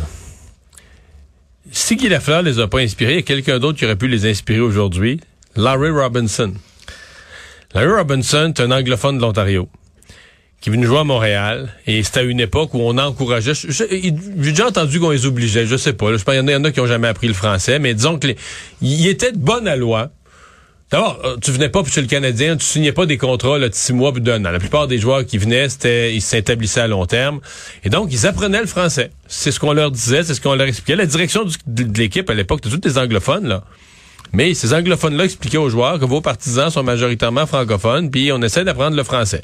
Si 1.72 1.96
Guy 1.96 2.10
Lafleur 2.10 2.42
les 2.42 2.60
a 2.60 2.68
pas 2.68 2.80
inspirés, 2.80 3.14
il 3.14 3.16
y 3.18 3.20
a 3.20 3.24
quelqu'un 3.24 3.60
d'autre 3.60 3.78
qui 3.78 3.86
aurait 3.86 3.96
pu 3.96 4.08
les 4.08 4.26
inspirer 4.30 4.60
aujourd'hui. 4.60 5.20
Larry 5.56 5.90
Robinson. 5.92 6.54
Larry 7.74 7.92
Robinson, 7.94 8.52
c'est 8.56 8.64
un 8.64 8.72
anglophone 8.72 9.18
de 9.18 9.22
l'Ontario 9.22 9.70
qui 10.62 10.70
est 10.70 10.72
venu 10.72 10.86
jouer 10.86 11.00
à 11.00 11.04
Montréal 11.04 11.70
et 11.88 12.04
c'était 12.04 12.20
à 12.20 12.24
une 12.24 12.40
époque 12.40 12.74
où 12.76 12.80
on 12.82 12.98
encourageait. 12.98 13.54
J'ai 13.56 14.12
déjà 14.38 14.68
entendu 14.68 15.00
qu'on 15.00 15.10
les 15.10 15.26
obligeait, 15.26 15.66
je 15.66 15.76
sais 15.76 15.94
pas. 15.94 16.12
là. 16.12 16.18
je 16.18 16.24
pense 16.24 16.36
qu'il 16.36 16.48
y 16.50 16.56
en 16.56 16.64
a- 16.64 16.72
qui 16.72 16.80
ont 16.80 16.86
jamais 16.88 17.08
appris 17.08 17.28
le 17.28 17.34
français, 17.34 17.80
mais 17.80 17.94
disons 17.96 18.20
que 18.20 18.28
il 18.82 19.08
était 19.08 19.32
de 19.32 19.38
bonne 19.40 19.68
à 19.68 19.76
loi. 19.76 20.12
D'abord, 20.92 21.20
euh, 21.24 21.38
tu 21.42 21.52
venais 21.52 21.70
pas 21.70 21.82
chez 21.86 22.02
le 22.02 22.08
Canadien, 22.08 22.58
tu 22.58 22.66
signais 22.66 22.92
pas 22.92 23.06
des 23.06 23.18
contrats 23.18 23.58
là, 23.58 23.70
de 23.70 23.74
six 23.74 23.94
mois 23.94 24.12
puis 24.12 24.22
d'un 24.22 24.44
an. 24.46 24.52
La 24.52 24.60
plupart 24.60 24.88
des 24.88 24.98
joueurs 24.98 25.26
qui 25.26 25.38
venaient, 25.38 25.70
c'était 25.70 26.14
ils 26.14 26.22
s'établissaient 26.22 26.82
à 26.82 26.88
long 26.88 27.06
terme. 27.06 27.40
Et 27.86 27.90
donc, 27.90 28.10
ils 28.12 28.28
apprenaient 28.28 28.60
le 28.60 28.68
français. 28.68 29.10
C'est 29.26 29.52
ce 29.54 29.60
qu'on 29.62 29.72
leur 29.72 29.90
disait, 29.90 30.24
c'est 30.24 30.34
ce 30.34 30.42
qu'on 30.42 30.54
leur 30.54 30.68
expliquait. 30.68 30.98
La 30.98 31.06
direction 31.06 31.46
de 31.66 31.98
l'équipe 31.98 32.30
à 32.30 32.34
l'époque, 32.34 32.60
c'était 32.64 32.76
tous 32.76 32.90
des 32.90 32.98
anglophones, 32.98 33.48
là. 33.48 33.64
Mais 34.34 34.54
ces 34.54 34.74
anglophones-là 34.74 35.26
expliquaient 35.26 35.58
aux 35.58 35.70
joueurs 35.70 36.00
que 36.00 36.06
vos 36.06 36.22
partisans 36.22 36.70
sont 36.70 36.84
majoritairement 36.84 37.46
francophones, 37.46 38.10
puis 38.10 38.32
on 38.32 38.42
essaie 38.42 38.64
d'apprendre 38.64 38.96
le 38.96 39.04
français. 39.04 39.42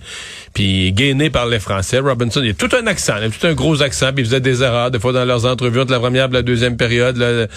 Puis 0.53 0.91
Gainé 0.93 1.29
parlait 1.29 1.59
français, 1.59 1.99
Robinson, 1.99 2.39
il 2.41 2.47
y 2.47 2.51
a 2.51 2.53
tout 2.53 2.69
un 2.75 2.87
accent, 2.87 3.15
il 3.17 3.23
y 3.23 3.25
a 3.25 3.29
tout 3.29 3.45
un 3.45 3.53
gros 3.53 3.81
accent, 3.81 4.13
puis 4.13 4.23
il 4.23 4.25
faisait 4.25 4.39
des 4.39 4.63
erreurs, 4.63 4.91
des 4.91 4.99
fois 4.99 5.11
dans 5.11 5.25
leurs 5.25 5.45
entrevues 5.45 5.81
entre 5.81 5.91
la 5.91 5.99
première 5.99 6.27
et 6.29 6.33
la 6.33 6.41
deuxième 6.41 6.77
période. 6.77 7.17
Là, 7.17 7.47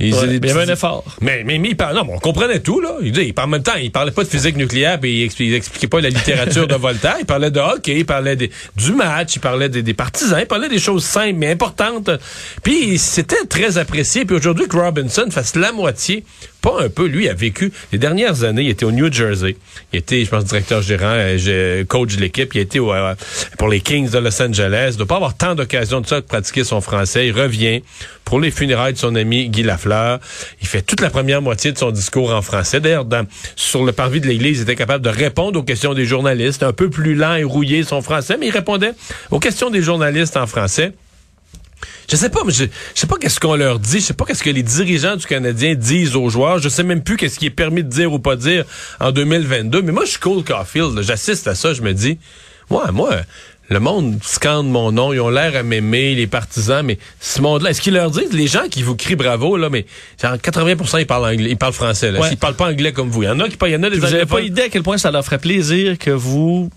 il, 0.00 0.14
ouais, 0.14 0.20
il 0.26 0.46
y 0.46 0.50
avait 0.50 0.70
un 0.70 0.72
effort. 0.72 1.04
Mais, 1.20 1.42
mais, 1.44 1.58
mais 1.58 1.70
il 1.70 1.76
parlait, 1.76 1.98
non, 1.98 2.06
mais 2.06 2.14
on 2.14 2.18
comprenait 2.18 2.60
tout, 2.60 2.80
là. 2.80 2.96
Il, 3.02 3.16
il, 3.18 3.34
en 3.38 3.46
même 3.46 3.62
temps, 3.62 3.76
il 3.80 3.90
parlait 3.90 4.12
pas 4.12 4.24
de 4.24 4.28
physique 4.28 4.56
nucléaire, 4.56 4.98
puis 4.98 5.20
il, 5.20 5.24
expliquait, 5.24 5.52
il 5.52 5.56
expliquait 5.56 5.88
pas 5.88 6.00
la 6.00 6.08
littérature 6.08 6.66
de 6.66 6.74
Voltaire, 6.74 7.16
il 7.20 7.26
parlait 7.26 7.50
de 7.50 7.60
hockey, 7.60 7.98
il 7.98 8.06
parlait 8.06 8.36
des, 8.36 8.50
du 8.76 8.92
match, 8.92 9.36
il 9.36 9.40
parlait 9.40 9.68
des, 9.68 9.82
des, 9.82 9.94
partisans, 9.94 10.38
il 10.40 10.46
parlait 10.46 10.68
des 10.68 10.78
choses 10.78 11.04
simples 11.04 11.34
mais 11.34 11.50
importantes. 11.50 12.10
Puis 12.62 12.98
c'était 12.98 13.44
très 13.48 13.78
apprécié. 13.78 14.24
Puis 14.24 14.36
aujourd'hui, 14.36 14.68
que 14.68 14.76
Robinson 14.76 15.26
fasse 15.30 15.54
la 15.56 15.72
moitié 15.72 16.24
pas 16.60 16.82
un 16.82 16.88
peu. 16.88 17.06
Lui 17.06 17.28
a 17.28 17.34
vécu 17.34 17.72
les 17.92 17.98
dernières 17.98 18.44
années. 18.44 18.62
Il 18.62 18.68
était 18.68 18.84
au 18.84 18.92
New 18.92 19.12
Jersey. 19.12 19.56
Il 19.92 19.98
était, 19.98 20.24
je 20.24 20.30
pense, 20.30 20.44
directeur 20.44 20.82
gérant, 20.82 21.14
euh, 21.14 21.84
coach 21.84 22.16
de 22.16 22.20
l'équipe. 22.20 22.54
Il 22.54 22.60
était 22.60 22.80
euh, 22.80 23.14
pour 23.58 23.68
les 23.68 23.80
Kings 23.80 24.10
de 24.10 24.18
Los 24.18 24.42
Angeles. 24.42 24.90
Il 24.92 24.96
doit 24.96 25.06
pas 25.06 25.16
avoir 25.16 25.36
tant 25.36 25.54
d'occasions 25.54 26.00
de 26.00 26.06
ça 26.06 26.20
de 26.20 26.26
pratiquer 26.26 26.64
son 26.64 26.80
français. 26.80 27.28
Il 27.28 27.32
revient 27.32 27.82
pour 28.24 28.40
les 28.40 28.50
funérailles 28.50 28.92
de 28.92 28.98
son 28.98 29.14
ami 29.14 29.48
Guy 29.48 29.62
Lafleur. 29.62 30.18
Il 30.60 30.66
fait 30.66 30.82
toute 30.82 31.00
la 31.00 31.10
première 31.10 31.40
moitié 31.40 31.72
de 31.72 31.78
son 31.78 31.90
discours 31.90 32.32
en 32.32 32.42
français. 32.42 32.80
D'ailleurs, 32.80 33.06
sur 33.56 33.84
le 33.84 33.92
parvis 33.92 34.20
de 34.20 34.26
l'Église, 34.26 34.58
il 34.58 34.62
était 34.62 34.76
capable 34.76 35.04
de 35.04 35.10
répondre 35.10 35.58
aux 35.58 35.62
questions 35.62 35.94
des 35.94 36.04
journalistes. 36.04 36.62
Un 36.62 36.72
peu 36.72 36.90
plus 36.90 37.14
lent 37.14 37.36
et 37.36 37.44
rouillé 37.44 37.84
son 37.84 38.02
français, 38.02 38.36
mais 38.38 38.48
il 38.48 38.52
répondait 38.52 38.92
aux 39.30 39.38
questions 39.38 39.70
des 39.70 39.82
journalistes 39.82 40.36
en 40.36 40.46
français. 40.46 40.92
Je 42.10 42.16
sais 42.16 42.30
pas, 42.30 42.40
mais 42.44 42.52
je, 42.52 42.64
je 42.64 43.00
sais 43.00 43.06
pas 43.06 43.16
qu'est-ce 43.20 43.38
qu'on 43.38 43.54
leur 43.54 43.78
dit. 43.78 44.00
Je 44.00 44.06
sais 44.06 44.14
pas 44.14 44.24
qu'est-ce 44.24 44.42
que 44.42 44.50
les 44.50 44.62
dirigeants 44.62 45.16
du 45.16 45.26
Canadien 45.26 45.74
disent 45.74 46.16
aux 46.16 46.30
joueurs. 46.30 46.58
Je 46.58 46.70
sais 46.70 46.82
même 46.82 47.02
plus 47.02 47.16
qu'est-ce 47.16 47.38
qui 47.38 47.46
est 47.46 47.50
permis 47.50 47.84
de 47.84 47.88
dire 47.88 48.12
ou 48.12 48.18
pas 48.18 48.36
dire 48.36 48.64
en 48.98 49.12
2022. 49.12 49.82
Mais 49.82 49.92
moi, 49.92 50.04
je 50.04 50.10
suis 50.10 50.18
Cole 50.18 50.42
Caulfield. 50.42 51.00
J'assiste 51.02 51.46
à 51.48 51.54
ça. 51.54 51.74
Je 51.74 51.82
me 51.82 51.92
dis, 51.92 52.18
moi, 52.70 52.90
moi, 52.92 53.10
le 53.68 53.78
monde 53.78 54.18
scande 54.22 54.70
mon 54.70 54.90
nom. 54.90 55.12
Ils 55.12 55.20
ont 55.20 55.28
l'air 55.28 55.54
à 55.54 55.62
m'aimer, 55.62 56.14
les 56.14 56.26
partisans. 56.26 56.82
Mais 56.82 56.98
ce 57.20 57.42
monde-là, 57.42 57.70
est-ce 57.70 57.82
qu'ils 57.82 57.92
leur 57.92 58.10
disent, 58.10 58.32
les 58.32 58.46
gens 58.46 58.68
qui 58.70 58.82
vous 58.82 58.96
crient 58.96 59.16
bravo, 59.16 59.58
là, 59.58 59.68
mais 59.68 59.84
genre 60.20 60.36
80% 60.36 61.00
ils 61.00 61.06
parlent 61.06 61.26
anglais, 61.26 61.50
ils 61.50 61.58
parlent 61.58 61.74
français, 61.74 62.10
là. 62.10 62.20
Ils 62.30 62.38
parlent 62.38 62.56
pas 62.56 62.70
anglais 62.70 62.92
comme 62.92 63.10
vous. 63.10 63.22
Il 63.22 63.26
y 63.26 63.28
en 63.28 63.38
a 63.40 63.48
qui, 63.48 63.58
il 63.60 63.70
y 63.70 63.76
en 63.76 63.82
a 63.82 63.90
des 63.90 63.98
Vous 63.98 64.06
n'avez 64.06 64.24
pas 64.24 64.40
idée 64.40 64.62
à 64.62 64.68
quel 64.70 64.82
point 64.82 64.96
ça 64.96 65.10
leur 65.10 65.24
ferait 65.24 65.38
plaisir 65.38 65.98
que 65.98 66.10
vous 66.10 66.70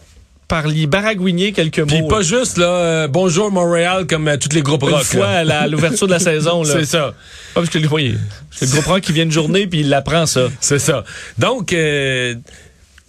parliez 0.51 0.85
baragouiner 0.85 1.53
quelques 1.53 1.79
mots. 1.79 1.85
Puis 1.85 2.01
pas 2.09 2.21
juste 2.23 2.57
là 2.57 2.67
euh, 2.67 3.07
bonjour 3.07 3.49
Montréal 3.49 4.05
comme 4.05 4.27
euh, 4.27 4.35
tous 4.35 4.53
les 4.53 4.61
groupes 4.61 4.83
rock. 4.83 4.99
Une 4.99 5.19
fois 5.19 5.27
à 5.29 5.67
l'ouverture 5.67 6.07
de 6.07 6.11
la 6.11 6.19
saison 6.31 6.63
là. 6.63 6.73
C'est 6.73 6.85
ça. 6.85 7.13
Pas 7.53 7.61
parce 7.61 7.69
que 7.69 7.79
oui, 7.87 8.17
c'est 8.51 8.65
le 8.65 8.71
groupe 8.73 8.85
rock 8.85 8.99
qui 8.99 9.13
vient 9.13 9.25
de 9.25 9.31
journée 9.31 9.65
puis 9.65 9.79
il 9.79 9.93
apprend 9.93 10.25
ça. 10.25 10.49
C'est 10.59 10.79
ça. 10.79 11.05
Donc 11.37 11.71
euh, 11.71 12.35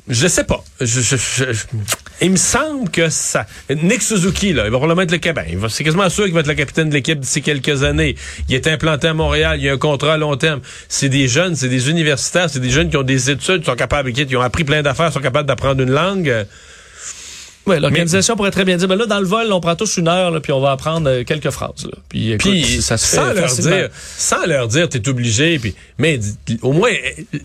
je 0.09 0.29
sais 0.29 0.45
pas. 0.45 0.63
Je, 0.81 1.01
je, 1.01 1.17
je, 1.17 1.45
il 2.21 2.31
me 2.31 2.37
semble 2.37 2.89
que 2.91 3.09
ça. 3.09 3.45
Nick 3.71 4.03
Suzuki, 4.03 4.53
là, 4.53 4.67
il 4.67 4.71
va 4.71 4.79
probablement 4.79 5.03
être 5.03 5.11
le 5.11 5.19
capitaine. 5.19 5.59
C'est 5.69 5.83
quasiment 5.83 6.09
sûr 6.11 6.27
qu'il 6.27 6.35
va 6.35 6.41
être 6.41 6.47
le 6.47 6.55
capitaine 6.55 6.91
de 6.91 6.95
l'équipe 6.95 7.19
d'ici 7.19 7.43
quelques 7.43 7.83
années. 7.83 8.15
Il 8.49 8.55
est 8.55 8.69
implanté 8.69 9.09
à 9.09 9.15
Montréal, 9.15 9.59
il 9.61 9.69
a 9.69 9.73
un 9.73 9.79
contrat 9.79 10.15
à 10.15 10.17
long 10.17 10.37
terme. 10.37 10.61
C'est 10.89 11.09
des 11.09 11.27
jeunes, 11.27 11.57
c'est 11.57 11.69
des 11.69 11.91
universitaires, 11.91 12.49
c'est 12.49 12.61
des 12.61 12.71
jeunes 12.71 12.89
qui 12.89 12.97
ont 12.97 13.03
des 13.03 13.31
études, 13.31 13.61
qui 13.61 13.67
sont 13.67 13.75
capables, 13.75 14.13
qui 14.13 14.37
ont 14.37 14.43
appris 14.43 14.63
plein 14.63 14.83
d'affaires, 14.83 15.13
sont 15.13 15.21
capables 15.21 15.49
d'apprendre 15.49 15.83
une 15.83 15.91
langue. 15.91 16.47
Oui, 17.67 17.79
l'organisation 17.79 18.35
pourrait 18.35 18.51
très 18.51 18.65
bien 18.65 18.77
dire, 18.77 18.89
ben 18.89 18.97
là, 18.97 19.07
dans 19.07 19.21
le 19.21 19.27
vol, 19.27 19.53
on 19.53 19.61
prend 19.61 19.77
tous 19.77 19.97
une 19.97 20.09
heure, 20.09 20.33
là, 20.33 20.41
puis 20.41 20.53
on 20.53 20.61
va 20.61 20.73
apprendre 20.73 21.09
euh, 21.09 21.23
quelques 21.23 21.51
phrases. 21.51 21.85
Là. 21.85 21.99
Puis, 22.09 22.33
écoute, 22.33 22.51
puis 22.51 22.83
ça 22.83 22.97
se 22.97 23.07
sans 23.07 23.27
fait 23.29 23.41
leur 23.41 23.55
dire, 23.55 23.89
sans 24.17 24.47
leur 24.47 24.69
dire, 24.69 24.89
t'es 24.89 25.09
obligé. 25.09 25.59
Puis, 25.61 25.75
mais 25.99 26.19
au 26.63 26.73
moins, 26.73 26.91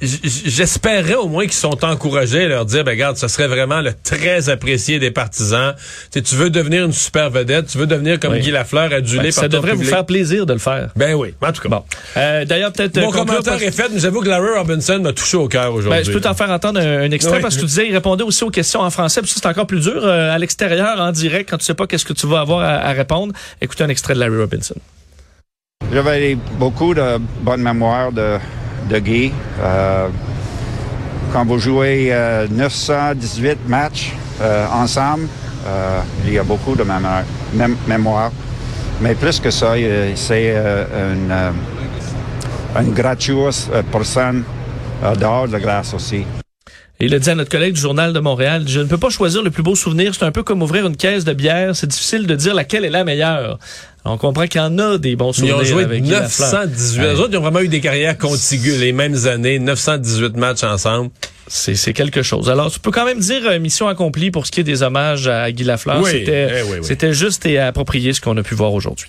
j'espérais 0.01 1.13
au 1.13 1.27
moins 1.27 1.43
qu'ils 1.43 1.53
sont 1.53 1.85
encouragés 1.85 2.45
à 2.45 2.47
leur 2.47 2.65
dire, 2.65 2.83
ben 2.83 2.91
regarde, 2.91 3.17
ce 3.17 3.27
serait 3.27 3.47
vraiment 3.47 3.81
le 3.81 3.93
très 4.03 4.49
apprécié 4.49 4.97
des 4.97 5.11
partisans. 5.11 5.75
T'sais, 6.09 6.23
tu 6.23 6.35
veux 6.35 6.49
devenir 6.49 6.85
une 6.85 6.93
super 6.93 7.29
vedette, 7.29 7.67
tu 7.67 7.77
veux 7.77 7.87
devenir 7.87 8.19
comme 8.19 8.35
Guy 8.37 8.49
Lafleur 8.49 8.91
adulé 8.93 9.23
ben, 9.23 9.33
par 9.33 9.43
Ça 9.43 9.47
devrait 9.47 9.73
vous 9.73 9.83
faire 9.83 10.05
plaisir 10.05 10.47
de 10.47 10.53
le 10.53 10.59
faire. 10.59 10.89
Ben 10.95 11.13
oui, 11.13 11.35
en 11.41 11.51
tout 11.51 11.61
cas. 11.61 11.69
Bon. 11.69 11.83
Euh, 12.17 12.45
D'ailleurs, 12.45 12.73
peut-être. 12.73 12.99
Mon 12.99 13.11
commentaire 13.11 13.61
est 13.61 13.71
fait, 13.71 13.89
mais 13.93 13.99
j'avoue 13.99 14.21
que 14.21 14.29
Larry 14.29 14.57
Robinson 14.57 14.99
m'a 14.99 15.13
touché 15.13 15.37
au 15.37 15.47
cœur 15.47 15.73
aujourd'hui. 15.73 15.99
Ben, 15.99 16.05
je 16.05 16.11
peux 16.11 16.21
t'en 16.21 16.33
faire 16.33 16.49
entendre 16.49 16.79
un, 16.79 17.01
un 17.01 17.11
extrait 17.11 17.39
parce 17.39 17.55
que 17.55 17.61
tu 17.61 17.67
disais, 17.67 17.87
il 17.87 17.93
répondait 17.93 18.23
aussi 18.23 18.43
aux 18.43 18.49
questions 18.49 18.81
en 18.81 18.89
français, 18.89 19.21
puis 19.21 19.31
c'est 19.33 19.45
encore 19.45 19.67
plus 19.67 19.81
dur 19.81 20.06
euh, 20.07 20.33
à 20.33 20.37
l'extérieur, 20.37 20.99
en 20.99 21.11
direct, 21.11 21.49
quand 21.49 21.57
tu 21.57 21.65
sais 21.65 21.73
pas 21.73 21.87
qu'est-ce 21.87 22.05
que 22.05 22.13
tu 22.13 22.27
vas 22.27 22.41
avoir 22.41 22.61
à, 22.61 22.91
répondre. 22.91 23.33
Écoutez 23.61 23.83
un 23.83 23.89
extrait 23.89 24.13
de 24.13 24.19
Larry 24.19 24.37
Robinson. 24.37 24.75
J'avais 25.91 26.35
beaucoup 26.35 26.93
de 26.93 27.17
bonne 27.41 27.61
mémoire 27.61 28.11
de, 28.11 28.37
de 28.89 28.99
Guy. 28.99 29.31
Euh, 29.61 30.07
quand 31.31 31.45
vous 31.45 31.59
jouez 31.59 32.09
euh, 32.11 32.47
918 32.49 33.67
matchs 33.67 34.13
euh, 34.41 34.65
ensemble, 34.71 35.27
euh, 35.65 35.99
il 36.25 36.33
y 36.33 36.39
a 36.39 36.43
beaucoup 36.43 36.75
de 36.75 36.83
mémoire, 36.83 37.23
mémoire. 37.87 38.31
Mais 39.01 39.13
plus 39.13 39.39
que 39.39 39.51
ça, 39.51 39.73
c'est 40.15 40.55
une, 40.55 41.31
une 42.75 42.93
gratuite 42.93 43.69
personne 43.91 44.43
dehors 45.19 45.47
de 45.47 45.59
grâce 45.59 45.93
aussi. 45.93 46.25
Et 46.99 47.05
il 47.05 47.13
a 47.13 47.19
dit 47.19 47.29
à 47.29 47.35
notre 47.35 47.51
collègue 47.51 47.75
du 47.75 47.81
Journal 47.81 48.11
de 48.11 48.19
Montréal, 48.19 48.63
je 48.67 48.79
ne 48.79 48.85
peux 48.85 48.97
pas 48.97 49.09
choisir 49.09 49.43
le 49.43 49.51
plus 49.51 49.61
beau 49.61 49.75
souvenir. 49.75 50.15
C'est 50.15 50.25
un 50.25 50.31
peu 50.31 50.41
comme 50.41 50.63
ouvrir 50.63 50.87
une 50.87 50.97
caisse 50.97 51.25
de 51.25 51.33
bière. 51.33 51.75
C'est 51.75 51.85
difficile 51.87 52.25
de 52.25 52.35
dire 52.35 52.55
laquelle 52.55 52.85
est 52.85 52.89
la 52.89 53.03
meilleure. 53.03 53.59
On 54.03 54.17
comprend 54.17 54.47
qu'il 54.47 54.61
y 54.61 54.63
en 54.63 54.79
a 54.79 54.97
des 54.97 55.15
bons 55.15 55.33
souvenirs. 55.33 55.57
Ils 55.59 55.61
ont 55.61 55.75
joué 55.75 55.83
avec 55.83 56.03
918. 56.03 57.01
Les 57.01 57.19
autres, 57.19 57.29
ils 57.33 57.37
ont 57.37 57.41
vraiment 57.41 57.59
eu 57.59 57.67
des 57.67 57.81
carrières 57.81 58.17
contiguës, 58.17 58.79
les 58.79 58.93
mêmes 58.93 59.27
années, 59.27 59.59
918 59.59 60.37
matchs 60.37 60.63
ensemble. 60.63 61.11
C'est 61.47 61.93
quelque 61.93 62.23
chose. 62.23 62.49
Alors, 62.49 62.71
tu 62.71 62.79
peux 62.79 62.91
quand 62.91 63.05
même 63.05 63.19
dire 63.19 63.41
euh, 63.45 63.59
mission 63.59 63.87
accomplie 63.87 64.31
pour 64.31 64.45
ce 64.47 64.51
qui 64.51 64.61
est 64.61 64.65
des 64.65 64.83
hommages 64.83 65.27
à 65.27 65.49
Guy 65.51 65.63
Lafleur. 65.63 66.01
Oui, 66.01 66.09
C'était 66.11 66.49
eh 66.59 66.61
oui, 66.63 66.77
oui. 66.79 66.83
c'était 66.85 67.13
juste 67.13 67.45
et 67.45 67.57
approprié 67.57 68.11
ce 68.11 68.19
qu'on 68.19 68.35
a 68.35 68.43
pu 68.43 68.53
voir 68.53 68.73
aujourd'hui. 68.73 69.07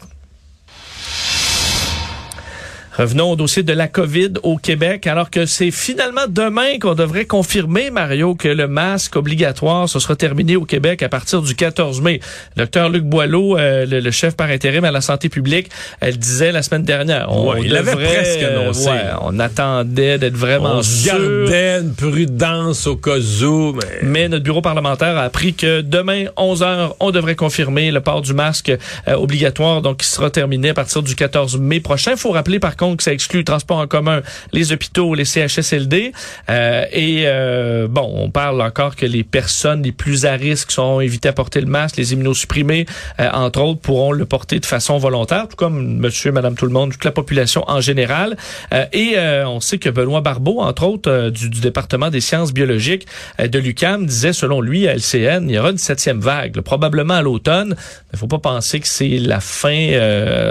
Revenons 2.98 3.30
au 3.30 3.36
dossier 3.36 3.62
de 3.62 3.72
la 3.72 3.86
COVID 3.86 4.32
au 4.42 4.56
Québec, 4.56 5.06
alors 5.06 5.30
que 5.30 5.46
c'est 5.46 5.70
finalement 5.70 6.26
demain 6.28 6.80
qu'on 6.80 6.96
devrait 6.96 7.26
confirmer, 7.26 7.92
Mario, 7.92 8.34
que 8.34 8.48
le 8.48 8.66
masque 8.66 9.14
obligatoire, 9.14 9.88
ce 9.88 10.00
sera 10.00 10.16
terminé 10.16 10.56
au 10.56 10.64
Québec 10.64 11.04
à 11.04 11.08
partir 11.08 11.40
du 11.40 11.54
14 11.54 12.00
mai. 12.00 12.18
Docteur 12.56 12.88
Luc 12.88 13.04
Boileau, 13.04 13.56
euh, 13.56 13.86
le, 13.86 14.00
le, 14.00 14.10
chef 14.10 14.34
par 14.34 14.50
intérim 14.50 14.84
à 14.84 14.90
la 14.90 15.00
santé 15.00 15.28
publique, 15.28 15.68
elle 16.00 16.18
disait 16.18 16.50
la 16.50 16.60
semaine 16.62 16.82
dernière. 16.82 17.30
On 17.30 17.52
ouais, 17.52 17.60
il 17.62 17.70
devrait, 17.70 17.92
avait 17.92 18.04
presque 18.04 18.42
annoncé. 18.42 18.90
Ouais, 18.90 19.02
on 19.20 19.38
attendait 19.38 20.18
d'être 20.18 20.36
vraiment 20.36 20.78
on 20.78 20.82
sûr. 20.82 21.12
gardait 21.12 21.78
une 21.78 21.94
prudence 21.94 22.88
au 22.88 22.96
cas 22.96 23.18
où, 23.44 23.74
mais... 23.74 24.08
mais... 24.08 24.28
notre 24.28 24.42
bureau 24.42 24.60
parlementaire 24.60 25.16
a 25.16 25.22
appris 25.22 25.54
que 25.54 25.82
demain, 25.82 26.24
11 26.36 26.62
heures, 26.64 26.96
on 26.98 27.12
devrait 27.12 27.36
confirmer 27.36 27.92
le 27.92 28.00
port 28.00 28.22
du 28.22 28.34
masque 28.34 28.76
euh, 29.06 29.14
obligatoire, 29.14 29.82
donc 29.82 29.98
qui 29.98 30.08
sera 30.08 30.30
terminé 30.30 30.70
à 30.70 30.74
partir 30.74 31.04
du 31.04 31.14
14 31.14 31.58
mai 31.58 31.78
prochain. 31.78 32.16
Faut 32.16 32.32
rappeler 32.32 32.58
par 32.58 32.76
contre 32.76 32.87
que 32.96 33.02
ça 33.02 33.12
exclut 33.12 33.40
le 33.40 33.44
transport 33.44 33.78
en 33.78 33.86
commun, 33.86 34.22
les 34.52 34.72
hôpitaux, 34.72 35.14
les 35.14 35.24
CHSLD. 35.24 36.12
Euh, 36.50 36.84
et 36.92 37.24
euh, 37.26 37.88
bon, 37.88 38.10
on 38.14 38.30
parle 38.30 38.60
encore 38.62 38.96
que 38.96 39.06
les 39.06 39.24
personnes 39.24 39.82
les 39.82 39.92
plus 39.92 40.26
à 40.26 40.32
risque 40.32 40.70
sont 40.70 40.98
invitées 40.98 41.28
à 41.28 41.32
porter 41.32 41.60
le 41.60 41.66
masque, 41.66 41.96
les 41.96 42.12
immunosupprimés, 42.12 42.86
euh, 43.20 43.28
entre 43.32 43.60
autres, 43.60 43.80
pourront 43.80 44.12
le 44.12 44.24
porter 44.24 44.60
de 44.60 44.66
façon 44.66 44.98
volontaire, 44.98 45.48
tout 45.48 45.56
comme 45.56 45.98
monsieur, 45.98 46.32
madame, 46.32 46.54
tout 46.54 46.66
le 46.66 46.72
monde, 46.72 46.92
toute 46.92 47.04
la 47.04 47.12
population 47.12 47.64
en 47.68 47.80
général. 47.80 48.36
Euh, 48.72 48.86
et 48.92 49.16
on 49.46 49.60
sait 49.60 49.78
que 49.78 49.88
Benoît 49.90 50.20
Barbeau, 50.20 50.60
entre 50.60 50.84
autres, 50.84 51.30
du, 51.30 51.50
du, 51.50 51.60
département 51.60 52.10
des 52.10 52.20
sciences 52.20 52.52
biologiques 52.52 53.06
de 53.38 53.58
l'UCAM, 53.58 54.06
disait, 54.06 54.32
selon 54.32 54.60
lui, 54.60 54.88
à 54.88 54.94
LCN, 54.94 55.48
il 55.48 55.54
y 55.54 55.58
aura 55.58 55.70
une 55.70 55.78
septième 55.78 56.20
vague, 56.20 56.56
là, 56.56 56.62
probablement 56.62 57.14
à 57.14 57.22
l'automne. 57.22 57.74
Il 58.12 58.14
ne 58.14 58.18
faut 58.18 58.26
pas 58.26 58.38
penser 58.38 58.80
que 58.80 58.88
c'est 58.88 59.18
la 59.18 59.40
fin 59.40 59.90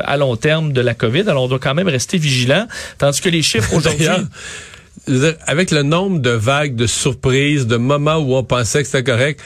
à 0.04 0.18
long 0.18 0.36
terme 0.36 0.74
de 0.74 0.82
la 0.82 0.94
COVID. 0.94 1.22
Alors, 1.28 1.44
on 1.44 1.48
doit 1.48 1.60
quand 1.60 1.76
même 1.76 1.88
rester 1.88 2.18
vigilant. 2.18 2.27
Tandis 2.98 3.22
que 3.22 3.30
les 3.30 3.42
chiffres 3.42 3.74
aujourd'hui 3.76 4.08
avec 5.46 5.72
le 5.72 5.84
nombre 5.84 6.20
de 6.20 6.32
vagues, 6.32 6.76
de 6.76 6.88
surprises, 6.88 7.68
de 7.68 7.78
moments 7.78 8.18
où 8.18 8.36
on 8.36 8.44
pensait 8.44 8.82
que 8.82 8.90
c'était 8.90 9.04
correct, 9.04 9.40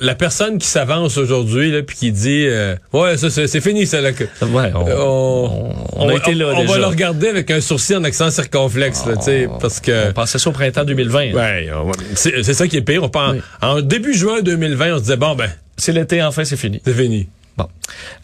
la 0.00 0.14
personne 0.14 0.58
qui 0.58 0.66
s'avance 0.66 1.16
aujourd'hui 1.18 1.70
là 1.70 1.82
puis 1.82 1.96
qui 1.96 2.12
dit 2.12 2.46
euh, 2.46 2.76
ouais 2.92 3.16
ça 3.16 3.28
c'est 3.30 3.60
fini 3.60 3.86
ça 3.86 4.00
là, 4.00 4.10
ouais, 4.10 4.72
on, 4.74 4.80
on, 4.80 5.74
on, 5.96 6.08
a 6.08 6.14
été 6.14 6.34
là 6.34 6.52
on 6.54 6.60
déjà. 6.60 6.72
va 6.72 6.78
le 6.78 6.86
regarder 6.86 7.28
avec 7.28 7.50
un 7.50 7.60
sourcil 7.60 7.96
en 7.96 8.04
accent 8.04 8.30
circonflexe 8.30 9.04
là, 9.06 9.20
sais 9.20 9.48
parce 9.60 9.80
que 9.80 10.10
on 10.10 10.12
pensait 10.12 10.38
ça 10.38 10.50
au 10.50 10.52
printemps 10.52 10.84
2020 10.84 11.32
ouais 11.32 11.68
c'est 12.14 12.54
ça 12.54 12.68
qui 12.68 12.76
est 12.76 12.82
pire 12.82 13.02
on 13.02 13.08
pense, 13.08 13.34
oui. 13.34 13.40
en 13.60 13.80
début 13.80 14.14
juin 14.14 14.40
2020 14.40 14.94
on 14.94 14.96
se 14.98 15.02
disait 15.02 15.16
bon 15.16 15.34
ben 15.34 15.50
c'est 15.76 15.92
l'été 15.92 16.22
enfin 16.22 16.44
c'est 16.44 16.56
fini 16.56 16.80
c'est 16.84 16.94
fini 16.94 17.28
Bon. 17.62 17.68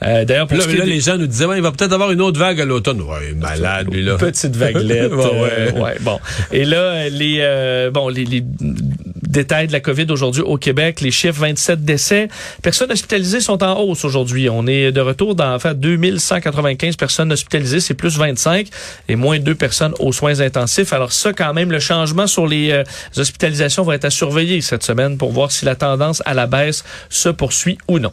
Euh, 0.02 0.24
D'ailleurs, 0.24 0.48
là, 0.50 0.84
les 0.84 1.00
gens 1.00 1.18
nous 1.18 1.26
disaient, 1.26 1.44
ouais, 1.44 1.58
il 1.58 1.62
va 1.62 1.72
peut-être 1.72 1.92
avoir 1.92 2.10
une 2.10 2.20
autre 2.20 2.38
vague 2.38 2.60
à 2.60 2.64
l'automne. 2.64 3.00
Ouais, 3.02 3.34
malade, 3.34 3.88
lui, 3.92 4.02
là. 4.02 4.16
Petite 4.16 4.56
vaguelette. 4.56 5.12
ouais, 5.12 5.18
ouais. 5.18 5.50
Euh, 5.58 5.72
ouais, 5.72 5.96
bon. 6.00 6.18
Et 6.52 6.64
là, 6.64 7.08
les, 7.08 7.38
euh, 7.40 7.90
bon, 7.90 8.08
les, 8.08 8.24
les 8.24 8.42
détails 9.28 9.66
de 9.66 9.72
la 9.72 9.80
COVID 9.80 10.06
aujourd'hui 10.10 10.42
au 10.42 10.56
Québec. 10.56 11.00
Les 11.00 11.10
chiffres 11.10 11.40
27 11.40 11.84
décès. 11.84 12.28
Personnes 12.62 12.90
hospitalisées 12.90 13.40
sont 13.40 13.62
en 13.62 13.78
hausse 13.80 14.04
aujourd'hui. 14.04 14.48
On 14.48 14.66
est 14.66 14.90
de 14.90 15.00
retour 15.00 15.34
dans 15.34 15.54
en 15.54 15.58
fait 15.58 15.78
2195 15.78 16.96
personnes 16.96 17.32
hospitalisées, 17.32 17.80
c'est 17.80 17.94
plus 17.94 18.16
25 18.18 18.68
et 19.08 19.16
moins 19.16 19.38
2 19.38 19.54
personnes 19.54 19.94
aux 19.98 20.12
soins 20.12 20.40
intensifs. 20.40 20.92
Alors 20.92 21.12
ça 21.12 21.32
quand 21.32 21.52
même 21.52 21.70
le 21.70 21.78
changement 21.78 22.26
sur 22.26 22.46
les 22.46 22.70
euh, 22.70 22.84
hospitalisations 23.16 23.82
va 23.82 23.94
être 23.94 24.06
à 24.06 24.10
surveiller 24.10 24.60
cette 24.60 24.82
semaine 24.82 25.18
pour 25.18 25.32
voir 25.32 25.52
si 25.52 25.64
la 25.64 25.74
tendance 25.74 26.22
à 26.24 26.34
la 26.34 26.46
baisse 26.46 26.84
se 27.10 27.28
poursuit 27.28 27.78
ou 27.88 27.98
non. 27.98 28.12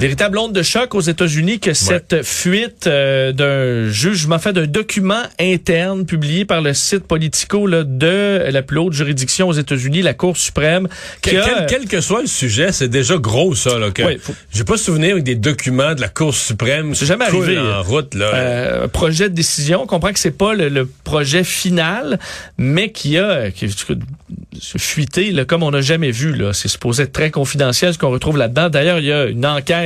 Véritable 0.00 0.38
onde 0.38 0.52
de 0.52 0.62
choc 0.62 0.92
aux 0.96 1.00
États-Unis 1.00 1.60
que 1.60 1.72
cette 1.72 2.24
fuite 2.24 2.88
euh, 2.88 3.30
d'un 3.30 3.88
jugement 3.92 4.40
fait 4.40 4.52
d'un 4.52 4.66
document 4.66 5.22
interne 5.38 6.04
publié 6.04 6.44
par 6.44 6.60
le 6.62 6.74
site 6.74 7.04
Politico 7.06 7.68
là, 7.68 7.84
de 7.84 8.42
la 8.50 8.62
plus 8.62 8.78
haute 8.78 8.92
juridiction 8.92 9.48
aux 9.48 9.52
États-Unis, 9.52 10.02
la 10.02 10.12
Cour 10.12 10.36
suprême. 10.36 10.88
Quel, 11.22 11.42
quel, 11.44 11.66
quel, 11.68 11.84
que 11.86 12.00
soit 12.00 12.22
le 12.22 12.26
sujet, 12.26 12.72
c'est 12.72 12.88
déjà 12.88 13.16
gros 13.18 13.54
ça. 13.54 13.78
Là, 13.78 13.92
que 13.92 14.02
Ouais, 14.02 14.18
faut- 14.20 14.34
J'ai 14.52 14.64
pas 14.64 14.76
souvenir 14.76 15.12
avec 15.12 15.22
des 15.22 15.36
documents 15.36 15.94
de 15.94 16.00
la 16.00 16.08
Cour 16.08 16.34
suprême. 16.34 16.94
C'est 16.96 17.06
jamais 17.06 17.26
arrivé. 17.26 17.56
en 17.56 17.82
route 17.84 18.14
là. 18.14 18.30
Euh, 18.34 18.88
projet 18.88 19.28
de 19.28 19.34
décision. 19.34 19.82
On 19.82 19.86
comprend 19.86 20.12
que 20.12 20.18
c'est 20.18 20.36
pas 20.36 20.54
le, 20.54 20.68
le 20.70 20.86
projet 21.04 21.44
final, 21.44 22.18
mais 22.58 22.90
qui 22.90 23.16
a 23.16 23.52
qui- 23.52 23.72
fuité 24.76 25.30
là, 25.30 25.44
comme 25.44 25.62
on 25.62 25.70
n'a 25.70 25.80
jamais 25.82 26.10
vu. 26.10 26.34
Là, 26.34 26.52
c'est 26.52 26.68
supposé 26.68 27.04
être 27.04 27.12
très 27.12 27.30
confidentiel 27.30 27.92
ce 27.94 27.98
qu'on 27.98 28.10
retrouve 28.10 28.38
là-dedans. 28.38 28.70
D'ailleurs, 28.70 28.98
il 28.98 29.04
y 29.06 29.12
a 29.12 29.26
une 29.26 29.46
enquête 29.46 29.83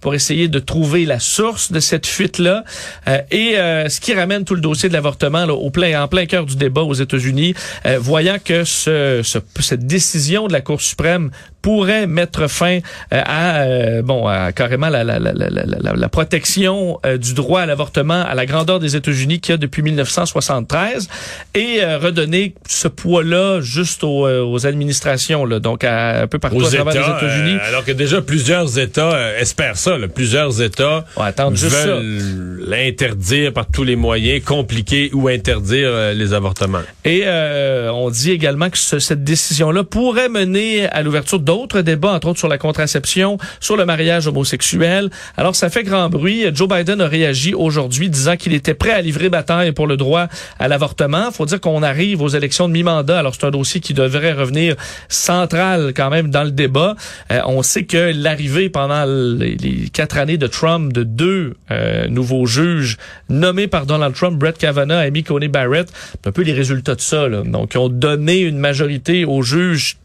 pour 0.00 0.14
essayer 0.14 0.48
de 0.48 0.58
trouver 0.58 1.04
la 1.04 1.18
source 1.18 1.72
de 1.72 1.80
cette 1.80 2.06
fuite-là. 2.06 2.64
Euh, 3.08 3.18
et 3.30 3.58
euh, 3.58 3.88
ce 3.88 4.00
qui 4.00 4.14
ramène 4.14 4.44
tout 4.44 4.54
le 4.54 4.60
dossier 4.60 4.88
de 4.88 4.94
l'avortement 4.94 5.44
au 5.44 5.70
plein 5.70 6.02
en 6.02 6.08
plein 6.08 6.26
cœur 6.26 6.46
du 6.46 6.56
débat 6.56 6.82
aux 6.82 6.94
États-Unis, 6.94 7.54
euh, 7.86 7.98
voyant 8.00 8.36
que 8.42 8.64
ce, 8.64 9.20
ce- 9.24 9.38
cette 9.60 9.86
décision 9.86 10.46
de 10.48 10.52
la 10.52 10.60
Cour 10.60 10.80
suprême 10.80 11.30
pourrait 11.62 12.06
mettre 12.06 12.48
fin 12.48 12.78
euh, 13.12 13.22
à 13.24 13.60
euh, 13.62 14.02
bon 14.02 14.26
à 14.26 14.52
carrément 14.52 14.88
la, 14.88 15.04
la, 15.04 15.18
la, 15.18 15.32
la, 15.32 15.48
la, 15.48 15.92
la 15.94 16.08
protection 16.08 16.98
euh, 17.06 17.18
du 17.18 17.34
droit 17.34 17.60
à 17.62 17.66
l'avortement 17.66 18.22
à 18.24 18.34
la 18.34 18.46
grandeur 18.46 18.80
des 18.80 18.96
États-Unis 18.96 19.40
qu'il 19.40 19.52
y 19.52 19.54
a 19.54 19.58
depuis 19.58 19.82
1973 19.82 21.08
et 21.54 21.84
redonner 21.96 22.54
ce 22.68 22.88
poids-là 22.88 23.60
juste 23.60 24.04
aux, 24.04 24.26
aux 24.28 24.66
administrations 24.66 25.44
là, 25.44 25.58
donc 25.60 25.84
à, 25.84 26.22
un 26.22 26.26
peu 26.26 26.38
partout 26.38 26.56
aux 26.58 26.66
à 26.66 26.70
travers 26.70 26.92
États, 26.94 27.08
les 27.20 27.26
États-Unis. 27.26 27.56
euh, 27.62 27.68
alors 27.68 27.84
que 27.84 27.92
déjà 27.92 28.20
plusieurs 28.22 28.78
États 28.78 29.38
espèrent 29.38 29.76
ça. 29.76 29.98
là. 29.98 30.08
Plusieurs 30.08 30.60
États 30.62 31.04
attendre 31.16 31.56
juste 31.56 31.74
veulent 31.86 32.60
l'interdire 32.66 33.52
par 33.52 33.66
tous 33.66 33.84
les 33.84 33.96
moyens, 33.96 34.42
compliquer 34.44 35.10
ou 35.12 35.28
interdire 35.28 35.90
les 36.14 36.32
avortements. 36.32 36.80
Et 37.04 37.22
euh, 37.24 37.90
on 37.92 38.10
dit 38.10 38.30
également 38.30 38.70
que 38.70 38.78
ce- 38.78 38.98
cette 38.98 39.24
décision-là 39.24 39.84
pourrait 39.84 40.28
mener 40.28 40.86
à 40.88 41.02
l'ouverture 41.02 41.38
d'autres 41.50 41.80
débats, 41.80 42.12
entre 42.12 42.28
autres 42.28 42.38
sur 42.38 42.46
la 42.46 42.58
contraception, 42.58 43.36
sur 43.58 43.76
le 43.76 43.84
mariage 43.84 44.28
homosexuel. 44.28 45.10
Alors 45.36 45.56
ça 45.56 45.68
fait 45.68 45.82
grand 45.82 46.08
bruit. 46.08 46.44
Joe 46.54 46.68
Biden 46.68 47.00
a 47.00 47.08
réagi 47.08 47.54
aujourd'hui 47.54 48.08
disant 48.08 48.36
qu'il 48.36 48.54
était 48.54 48.74
prêt 48.74 48.92
à 48.92 49.00
livrer 49.00 49.30
bataille 49.30 49.72
pour 49.72 49.88
le 49.88 49.96
droit 49.96 50.28
à 50.60 50.68
l'avortement. 50.68 51.32
faut 51.32 51.46
dire 51.46 51.60
qu'on 51.60 51.82
arrive 51.82 52.22
aux 52.22 52.28
élections 52.28 52.68
de 52.68 52.72
mi-mandat. 52.72 53.18
Alors 53.18 53.34
c'est 53.34 53.46
un 53.46 53.50
dossier 53.50 53.80
qui 53.80 53.94
devrait 53.94 54.32
revenir 54.32 54.76
central 55.08 55.92
quand 55.96 56.08
même 56.08 56.30
dans 56.30 56.44
le 56.44 56.52
débat. 56.52 56.94
Euh, 57.32 57.40
on 57.46 57.64
sait 57.64 57.82
que 57.82 58.12
l'arrivée 58.14 58.70
pendant 58.70 59.04
les, 59.04 59.90
quatre 59.92 60.18
années 60.18 60.38
de 60.38 60.46
Trump 60.46 60.92
de 60.92 61.02
deux 61.02 61.56
euh, 61.72 62.06
nouveaux 62.06 62.46
juges 62.46 62.96
nommés 63.28 63.66
par 63.66 63.86
Donald 63.86 64.14
Trump, 64.14 64.38
Brett 64.38 64.56
Kavanaugh, 64.56 65.04
Amy 65.04 65.24
Coney 65.24 65.48
Barrett, 65.48 65.92
un 66.24 66.30
peu 66.30 66.42
les 66.42 66.52
résultats 66.52 66.94
de 66.94 67.00
ça. 67.00 67.28
Là. 67.28 67.42
Donc, 67.42 67.74
ils 67.74 67.78
ont 67.78 67.88
donné 67.88 68.38
une 68.38 68.58
majorité 68.58 69.24
aux 69.24 69.42
juges 69.42 69.96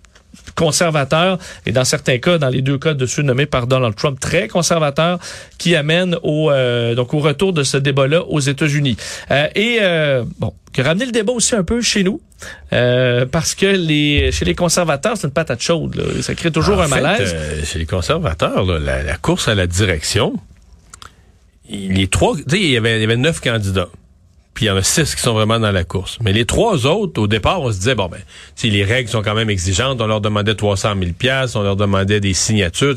conservateurs 0.55 1.37
et 1.65 1.71
dans 1.71 1.83
certains 1.85 2.17
cas, 2.17 2.37
dans 2.37 2.49
les 2.49 2.61
deux 2.61 2.77
cas 2.77 2.93
de 2.93 3.05
ceux 3.05 3.21
nommés 3.23 3.45
par 3.45 3.67
Donald 3.67 3.95
Trump, 3.95 4.19
très 4.19 4.47
conservateurs, 4.47 5.19
qui 5.57 5.75
amènent 5.75 6.17
au 6.23 6.49
euh, 6.51 6.95
donc 6.95 7.13
au 7.13 7.19
retour 7.19 7.53
de 7.53 7.63
ce 7.63 7.77
débat-là 7.77 8.23
aux 8.23 8.39
États-Unis. 8.39 8.95
Euh, 9.31 9.47
et 9.55 9.79
euh, 9.81 10.23
bon, 10.39 10.53
ramené 10.77 11.05
le 11.05 11.11
débat 11.11 11.33
aussi 11.33 11.55
un 11.55 11.63
peu 11.63 11.81
chez 11.81 12.03
nous, 12.03 12.21
euh, 12.73 13.25
parce 13.25 13.53
que 13.55 13.65
les 13.65 14.31
chez 14.31 14.45
les 14.45 14.55
conservateurs, 14.55 15.17
c'est 15.17 15.27
une 15.27 15.33
patate 15.33 15.61
chaude. 15.61 15.95
Là. 15.95 16.03
Ça 16.21 16.35
crée 16.35 16.51
toujours 16.51 16.77
En 16.79 16.83
un 16.83 16.87
fait, 16.87 17.01
malaise. 17.01 17.31
euh, 17.35 17.63
chez 17.63 17.79
les 17.79 17.85
conservateurs, 17.85 18.65
là, 18.65 18.79
la, 18.79 19.03
la 19.03 19.15
course 19.17 19.47
à 19.47 19.55
la 19.55 19.67
direction, 19.67 20.33
il- 21.69 21.93
les 21.93 22.07
trois, 22.07 22.35
tu 22.35 22.43
sais, 22.47 22.59
il 22.59 22.69
y 22.71 22.77
avait, 22.77 22.97
il 22.97 23.01
y 23.01 23.03
avait 23.05 23.17
neuf 23.17 23.41
candidats. 23.41 23.89
Puis 24.55 24.65
il 24.65 24.67
y 24.69 24.71
en 24.71 24.77
a 24.77 24.83
six 24.83 25.13
qui 25.13 25.21
sont 25.21 25.33
vraiment 25.33 25.59
dans 25.59 25.71
la 25.71 25.83
course. 25.83 26.17
Mais 26.21 26.31
les 26.31 26.45
trois 26.45 26.87
autres, 26.87 27.21
au 27.21 27.27
départ, 27.27 27.61
on 27.61 27.71
se 27.71 27.77
disait, 27.77 27.93
bon, 27.93 28.07
ben, 28.07 28.21
sais, 28.55 28.69
les 28.69 28.85
règles 28.85 29.09
sont 29.09 29.21
quand 29.21 29.35
même 29.35 29.49
exigeantes. 29.49 29.99
On 29.99 30.07
leur 30.07 30.21
demandait 30.21 30.55
300 30.55 30.93
000 30.97 31.11
piastres, 31.11 31.57
on 31.57 31.61
leur 31.61 31.75
demandait 31.75 32.21
des 32.21 32.33
signatures. 32.33 32.95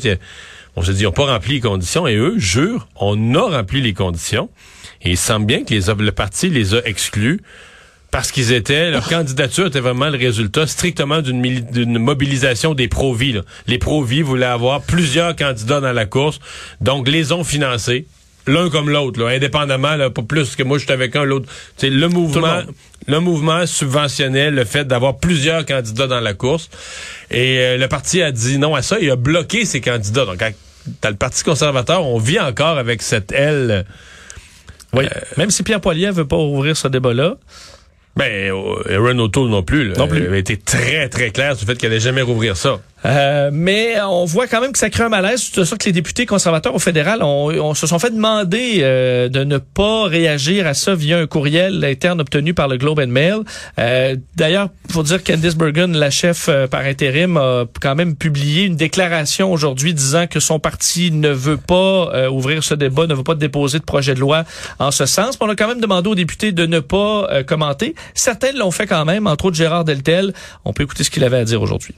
On 0.77 0.81
se 0.81 0.91
dit, 0.91 1.01
ils 1.01 1.03
n'ont 1.03 1.11
pas 1.11 1.25
rempli 1.25 1.55
les 1.55 1.59
conditions. 1.59 2.07
Et 2.07 2.15
eux, 2.15 2.35
jurent, 2.37 2.87
on 2.95 3.35
a 3.35 3.41
rempli 3.41 3.81
les 3.81 3.93
conditions. 3.93 4.49
Et 5.01 5.11
il 5.11 5.17
semble 5.17 5.45
bien 5.45 5.65
que 5.65 5.73
les, 5.73 5.93
le 5.93 6.11
parti 6.13 6.49
les 6.49 6.75
a 6.75 6.81
exclus 6.85 7.41
parce 8.11 8.31
qu'ils 8.31 8.53
étaient, 8.53 8.89
leur 8.89 9.07
candidature 9.07 9.67
était 9.67 9.81
vraiment 9.81 10.09
le 10.09 10.17
résultat 10.17 10.65
strictement 10.65 11.21
d'une 11.21 11.99
mobilisation 11.99 12.73
des 12.73 12.87
pro-vie. 12.87 13.39
Les 13.67 13.77
pro-vie 13.77 14.23
voulaient 14.23 14.45
avoir 14.47 14.81
plusieurs 14.81 15.35
candidats 15.35 15.79
dans 15.79 15.91
la 15.91 16.05
course, 16.05 16.39
donc 16.81 17.07
les 17.07 17.31
ont 17.31 17.43
financés. 17.43 18.07
L'un 18.49 18.69
comme 18.69 18.89
l'autre, 18.89 19.23
indépendamment, 19.25 19.95
là, 19.95 20.09
pas 20.09 20.21
plus 20.21 20.55
que 20.55 20.63
moi, 20.63 20.77
je 20.77 20.83
suis 20.85 20.93
avec 20.93 21.15
un, 21.15 21.23
l'autre. 21.23 21.47
Sais, 21.77 21.89
le 21.89 22.07
mouvement, 22.07 22.55
monde. 22.55 22.73
le 23.07 23.19
mouvement 23.19 23.65
subventionnait 23.65 24.51
le 24.51 24.65
fait 24.65 24.85
d'avoir 24.85 25.17
plusieurs 25.17 25.65
candidats 25.65 26.07
dans 26.07 26.19
la 26.19 26.33
course. 26.33 26.69
Et 27.31 27.59
euh, 27.59 27.77
le 27.77 27.87
parti 27.87 28.21
a 28.21 28.31
dit 28.31 28.57
non 28.57 28.75
à 28.75 28.81
ça. 28.81 28.97
Il 28.99 29.09
a 29.11 29.15
bloqué 29.15 29.65
ces 29.65 29.81
candidats. 29.81 30.25
Donc, 30.25 30.41
dans 31.01 31.09
le 31.09 31.15
Parti 31.15 31.43
conservateur, 31.43 32.05
on 32.05 32.17
vit 32.17 32.39
encore 32.39 32.77
avec 32.77 33.01
cette 33.01 33.31
aile. 33.31 33.85
Oui. 34.93 35.05
Même 35.37 35.51
si 35.51 35.63
Pierre 35.63 35.81
Poilievre 35.81 36.15
veut 36.15 36.27
pas 36.27 36.37
ouvrir 36.37 36.75
ce 36.75 36.87
débat-là. 36.87 37.35
Ben, 38.15 38.51
euh, 38.51 38.95
Aaron 38.95 39.19
O'Toole 39.19 39.49
non 39.49 39.63
plus. 39.63 39.89
Là, 39.89 39.95
Non 39.97 40.07
plus. 40.07 40.19
Elle 40.19 40.27
avait 40.27 40.39
été 40.39 40.57
très, 40.57 41.07
très 41.09 41.29
clair 41.29 41.55
sur 41.55 41.67
le 41.67 41.73
fait 41.73 41.79
qu'elle 41.79 41.91
allait 41.91 42.01
jamais 42.01 42.21
rouvrir 42.21 42.57
ça. 42.57 42.79
Euh, 43.05 43.49
mais 43.53 43.99
on 44.01 44.25
voit 44.25 44.47
quand 44.47 44.59
même 44.59 44.73
que 44.73 44.77
ça 44.77 44.89
crée 44.89 45.03
un 45.03 45.09
malaise. 45.09 45.49
C'est 45.53 45.63
ça 45.65 45.77
que 45.77 45.85
les 45.85 45.93
députés 45.93 46.25
conservateurs 46.25 46.75
au 46.75 46.79
fédéral 46.79 47.23
ont, 47.23 47.49
ont- 47.49 47.73
se 47.73 47.87
sont 47.87 47.97
fait 47.97 48.09
demander 48.11 48.79
euh, 48.81 49.29
de 49.29 49.43
ne 49.45 49.57
pas 49.57 50.03
réagir 50.05 50.67
à 50.67 50.73
ça 50.73 50.95
via 50.95 51.17
un 51.19 51.25
courriel 51.27 51.83
interne 51.85 52.19
obtenu 52.19 52.53
par 52.53 52.67
le 52.67 52.77
Globe 52.77 52.99
and 52.99 53.07
Mail. 53.07 53.37
Euh, 53.79 54.15
D'ailleurs, 54.35 54.69
faut 54.91 55.03
dire 55.03 55.23
Candice 55.23 55.55
Bergen, 55.55 55.95
la 55.95 56.09
chef 56.09 56.47
euh, 56.49 56.67
par 56.67 56.81
intérim, 56.81 57.37
a 57.37 57.65
quand 57.81 57.95
même 57.95 58.15
publié 58.15 58.63
une 58.63 58.75
déclaration 58.75 59.51
aujourd'hui 59.53 59.93
disant 59.93 60.27
que 60.27 60.39
son 60.41 60.59
parti 60.59 61.11
ne 61.11 61.29
veut 61.29 61.57
pas 61.57 62.11
euh, 62.13 62.29
ouvrir 62.29 62.63
ce 62.63 62.73
débat, 62.73 63.07
ne 63.07 63.13
veut 63.13 63.23
pas 63.23 63.35
déposer 63.35 63.79
de 63.79 63.85
projet 63.85 64.13
de 64.13 64.19
loi 64.19 64.43
en 64.79 64.91
ce 64.91 65.05
sens. 65.05 65.39
Mais 65.39 65.47
on 65.47 65.49
a 65.49 65.55
quand 65.55 65.67
même 65.69 65.79
demandé 65.81 66.09
aux 66.09 66.15
députés 66.15 66.51
de 66.51 66.65
ne 66.65 66.79
pas 66.81 67.43
commenter. 67.47 67.95
Certains 68.13 68.51
l'ont 68.51 68.71
fait 68.71 68.87
quand 68.87 69.05
même, 69.05 69.25
entre 69.27 69.45
autres 69.45 69.55
Gérard 69.57 69.85
Deltel. 69.85 70.33
On 70.65 70.73
peut 70.73 70.83
écouter 70.83 71.03
ce 71.05 71.09
qu'il 71.09 71.23
avait 71.23 71.37
à 71.37 71.45
dire 71.45 71.61
aujourd'hui. 71.61 71.93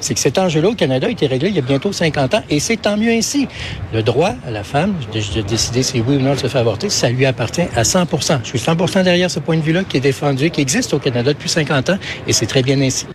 C'est 0.00 0.14
que 0.14 0.20
cet 0.20 0.38
enjeu-là 0.38 0.68
au 0.70 0.74
Canada 0.74 1.06
a 1.06 1.10
été 1.10 1.26
réglé 1.26 1.48
il 1.48 1.56
y 1.56 1.58
a 1.58 1.62
bientôt 1.62 1.92
50 1.92 2.34
ans 2.34 2.42
et 2.50 2.60
c'est 2.60 2.76
tant 2.76 2.96
mieux 2.96 3.10
ainsi. 3.12 3.48
Le 3.92 4.02
droit 4.02 4.34
à 4.46 4.50
la 4.50 4.62
femme 4.64 4.94
de, 5.12 5.20
de 5.40 5.46
décider 5.46 5.82
si 5.82 6.00
oui 6.00 6.16
ou 6.16 6.20
non 6.20 6.32
elle 6.32 6.38
se 6.38 6.46
fait 6.46 6.58
avorter, 6.58 6.88
ça 6.88 7.10
lui 7.10 7.26
appartient 7.26 7.62
à 7.74 7.82
100% 7.82 8.40
Je 8.44 8.48
suis 8.48 8.58
100% 8.58 9.02
derrière 9.04 9.30
ce 9.30 9.40
point 9.40 9.56
de 9.56 9.62
vue-là 9.62 9.84
qui 9.84 9.96
est 9.96 10.00
défendu, 10.00 10.50
qui 10.50 10.60
existe 10.60 10.94
au 10.94 10.98
Canada 10.98 11.32
depuis 11.32 11.48
50 11.48 11.90
ans 11.90 11.98
et 12.26 12.32
c'est 12.32 12.46
très 12.46 12.62
bien 12.62 12.80
ainsi. 12.80 13.06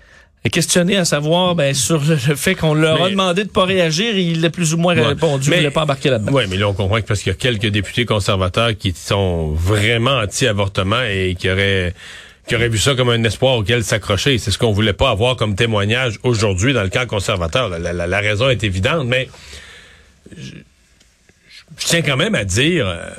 est 0.43 0.49
questionné 0.49 0.95
à 0.97 1.05
savoir 1.05 1.55
ben, 1.55 1.73
sur 1.73 2.01
le 2.03 2.15
fait 2.17 2.53
qu'on 2.55 2.73
leur 2.75 3.01
a 3.03 3.09
demandé 3.09 3.43
de 3.45 3.49
pas 3.49 3.65
réagir 3.65 4.15
et 4.15 4.21
il 4.21 4.45
a 4.45 4.49
plus 4.51 4.73
ou 4.73 4.77
moins 4.77 4.95
Ouais. 4.95 5.01
répondu, 5.07 5.49
Mais- 5.49 5.63
il 5.63 5.71
pas 5.71 5.81
embarquer 5.83 6.09
là-dedans. 6.11 6.31
Oui, 6.33 6.43
mais 6.49 6.57
là, 6.57 6.67
on 6.69 6.73
comprend 6.73 6.97
que 6.97 7.05
parce 7.05 7.21
qu'il 7.21 7.31
y 7.31 7.35
a 7.35 7.37
quelques 7.37 7.67
députés 7.67 8.05
conservateurs 8.05 8.77
qui 8.77 8.93
sont 8.95 9.49
vraiment 9.53 10.19
anti-avortement 10.19 11.01
et 11.09 11.35
qui 11.37 11.49
auraient, 11.49 11.93
qui 12.47 12.55
auraient 12.55 12.69
vu 12.69 12.77
ça 12.77 12.93
comme 12.95 13.09
un 13.09 13.23
espoir 13.23 13.55
auquel 13.55 13.83
s'accrocher. 13.83 14.37
C'est 14.37 14.51
ce 14.51 14.57
qu'on 14.57 14.71
voulait 14.71 14.93
pas 14.93 15.09
avoir 15.09 15.35
comme 15.35 15.55
témoignage 15.55 16.19
aujourd'hui 16.23 16.73
dans 16.73 16.83
le 16.83 16.89
camp 16.89 17.07
conservateur. 17.07 17.69
La, 17.69 17.79
la- 17.93 18.07
la 18.07 18.19
raison 18.19 18.49
est 18.49 18.63
évidente, 18.63 19.07
mais 19.07 19.29
je, 20.37 20.51
je 20.51 21.85
tiens 21.85 22.01
quand 22.01 22.17
même 22.17 22.35
à 22.35 22.43
dire... 22.43 22.87
euh, 22.87 23.09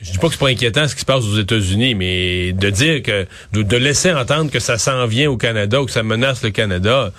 je 0.00 0.12
dis 0.12 0.18
pas 0.18 0.28
que 0.28 0.34
c'est 0.34 0.38
pas 0.40 0.48
inquiétant 0.50 0.86
ce 0.86 0.94
qui 0.94 1.00
se 1.00 1.04
passe 1.06 1.24
aux 1.24 1.38
États-Unis, 1.40 1.96
mais 1.96 2.52
de 2.52 2.70
dire 2.70 3.02
que 3.02 3.26
de, 3.52 3.62
de 3.62 3.76
laisser 3.76 4.12
entendre 4.12 4.48
que 4.48 4.60
ça 4.60 4.78
s'en 4.78 5.06
vient 5.08 5.28
au 5.28 5.36
Canada 5.36 5.82
ou 5.82 5.86
que 5.86 5.90
ça 5.90 6.04
menace 6.04 6.44
le 6.44 6.50
Canada, 6.50 7.12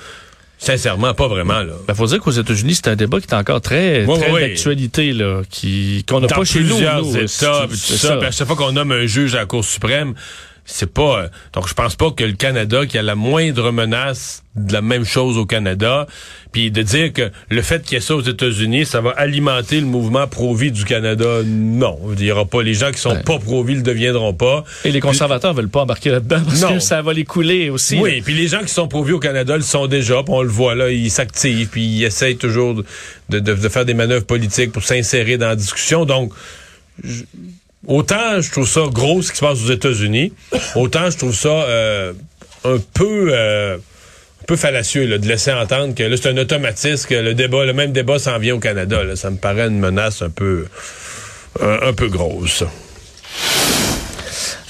sincèrement, 0.59 1.13
pas 1.13 1.27
vraiment 1.27 1.59
là. 1.61 1.73
Ben, 1.89 1.93
faut 1.93 2.05
dire 2.05 2.19
qu'aux 2.19 2.31
États-Unis, 2.31 2.75
c'est 2.75 2.87
un 2.87 2.95
débat 2.95 3.19
qui 3.19 3.27
est 3.27 3.33
encore 3.33 3.59
très, 3.59 4.05
très 4.05 4.31
d'actualité, 4.47 5.11
là, 5.11 5.41
qui, 5.49 6.05
qu'on 6.07 6.21
n'a 6.21 6.27
pas 6.27 6.45
chez 6.45 6.61
nous. 6.61 6.77
États, 6.79 7.67
tout 7.67 7.75
ça. 7.75 7.97
ça. 7.97 8.15
Puis 8.17 8.27
à 8.27 8.31
chaque 8.31 8.47
fois 8.47 8.55
qu'on 8.55 8.71
nomme 8.71 8.93
un 8.93 9.05
juge 9.05 9.35
à 9.35 9.39
la 9.39 9.45
Cour 9.45 9.65
suprême, 9.65 10.13
c'est 10.71 10.93
pas. 10.93 11.23
euh, 11.23 11.27
donc, 11.53 11.67
je 11.67 11.73
pense 11.73 11.95
pas 11.95 12.11
que 12.11 12.23
le 12.23 12.33
Canada, 12.33 12.85
qui 12.85 12.97
a 12.97 13.01
la 13.01 13.15
moindre 13.15 13.71
menace 13.71 14.43
de 14.55 14.73
la 14.73 14.81
même 14.81 15.03
chose 15.05 15.37
au 15.37 15.45
Canada, 15.45 16.05
puis 16.51 16.69
de 16.69 16.81
dire 16.81 17.13
que 17.13 17.31
le 17.49 17.61
fait 17.61 17.81
qu'il 17.81 17.93
y 17.93 17.97
ait 17.97 18.01
ça 18.01 18.15
aux 18.15 18.21
États-Unis, 18.21 18.85
ça 18.85 18.99
va 19.01 19.11
alimenter 19.11 19.79
le 19.79 19.85
mouvement 19.87 20.27
pro-vie 20.27 20.71
du 20.71 20.85
Canada, 20.85 21.41
non. 21.45 21.97
Il 22.17 22.23
y 22.23 22.31
aura 22.31 22.45
pas 22.45 22.61
les 22.61 22.73
gens 22.73 22.91
qui 22.91 22.99
sont 22.99 23.15
pas 23.21 23.39
pro-vie 23.39 23.75
le 23.75 23.81
deviendront 23.81 24.33
pas. 24.33 24.63
Et 24.85 24.91
les 24.91 24.99
conservateurs 24.99 25.53
veulent 25.53 25.69
pas 25.69 25.81
embarquer 25.81 26.09
là-dedans 26.09 26.41
parce 26.45 26.61
Non. 26.61 26.73
que 26.73 26.79
ça 26.79 27.01
va 27.01 27.13
les 27.13 27.25
couler 27.25 27.69
aussi. 27.69 27.97
Oui, 27.99 28.21
puis 28.21 28.33
les 28.33 28.47
gens 28.47 28.61
qui 28.61 28.69
sont 28.73 28.87
pro-vie 28.87 29.13
au 29.13 29.19
Canada 29.19 29.55
le 29.55 29.63
sont 29.63 29.87
déjà, 29.87 30.23
puis 30.23 30.33
on 30.35 30.41
le 30.41 30.49
voit 30.49 30.75
là, 30.75 30.89
ils 30.91 31.11
s'activent, 31.11 31.69
puis 31.69 31.83
ils 31.83 32.03
essayent 32.03 32.37
toujours 32.37 32.75
de, 32.75 32.83
de, 33.29 33.39
de 33.39 33.69
faire 33.69 33.85
des 33.85 33.93
manœuvres 33.93 34.25
politiques 34.25 34.71
pour 34.71 34.83
s'insérer 34.83 35.37
dans 35.37 35.47
la 35.47 35.55
discussion. 35.55 36.05
Donc, 36.05 36.33
je- 37.03 37.23
autant 37.87 38.41
je 38.41 38.51
trouve 38.51 38.67
ça 38.67 38.81
gros 38.91 39.21
ce 39.21 39.31
qui 39.31 39.37
se 39.37 39.45
passe 39.45 39.63
aux 39.63 39.71
États-Unis, 39.71 40.33
autant 40.75 41.09
je 41.09 41.17
trouve 41.17 41.35
ça 41.35 41.49
euh, 41.49 42.13
un 42.65 42.77
peu 42.93 43.29
euh, 43.31 43.77
un 43.77 44.45
peu 44.45 44.55
fallacieux 44.55 45.17
de 45.17 45.27
laisser 45.27 45.51
entendre 45.51 45.95
que 45.95 46.03
là 46.03 46.15
c'est 46.17 46.29
un 46.29 46.37
automatisme 46.37 47.07
que 47.07 47.15
le 47.15 47.33
débat, 47.33 47.65
le 47.65 47.73
même 47.73 47.91
débat 47.91 48.19
s'en 48.19 48.37
vient 48.39 48.55
au 48.55 48.59
Canada. 48.59 49.15
Ça 49.15 49.29
me 49.29 49.37
paraît 49.37 49.67
une 49.67 49.79
menace 49.79 50.21
un 50.21 50.29
peu 50.29 50.65
un, 51.61 51.79
un 51.89 51.93
peu 51.93 52.07
grosse. 52.07 52.63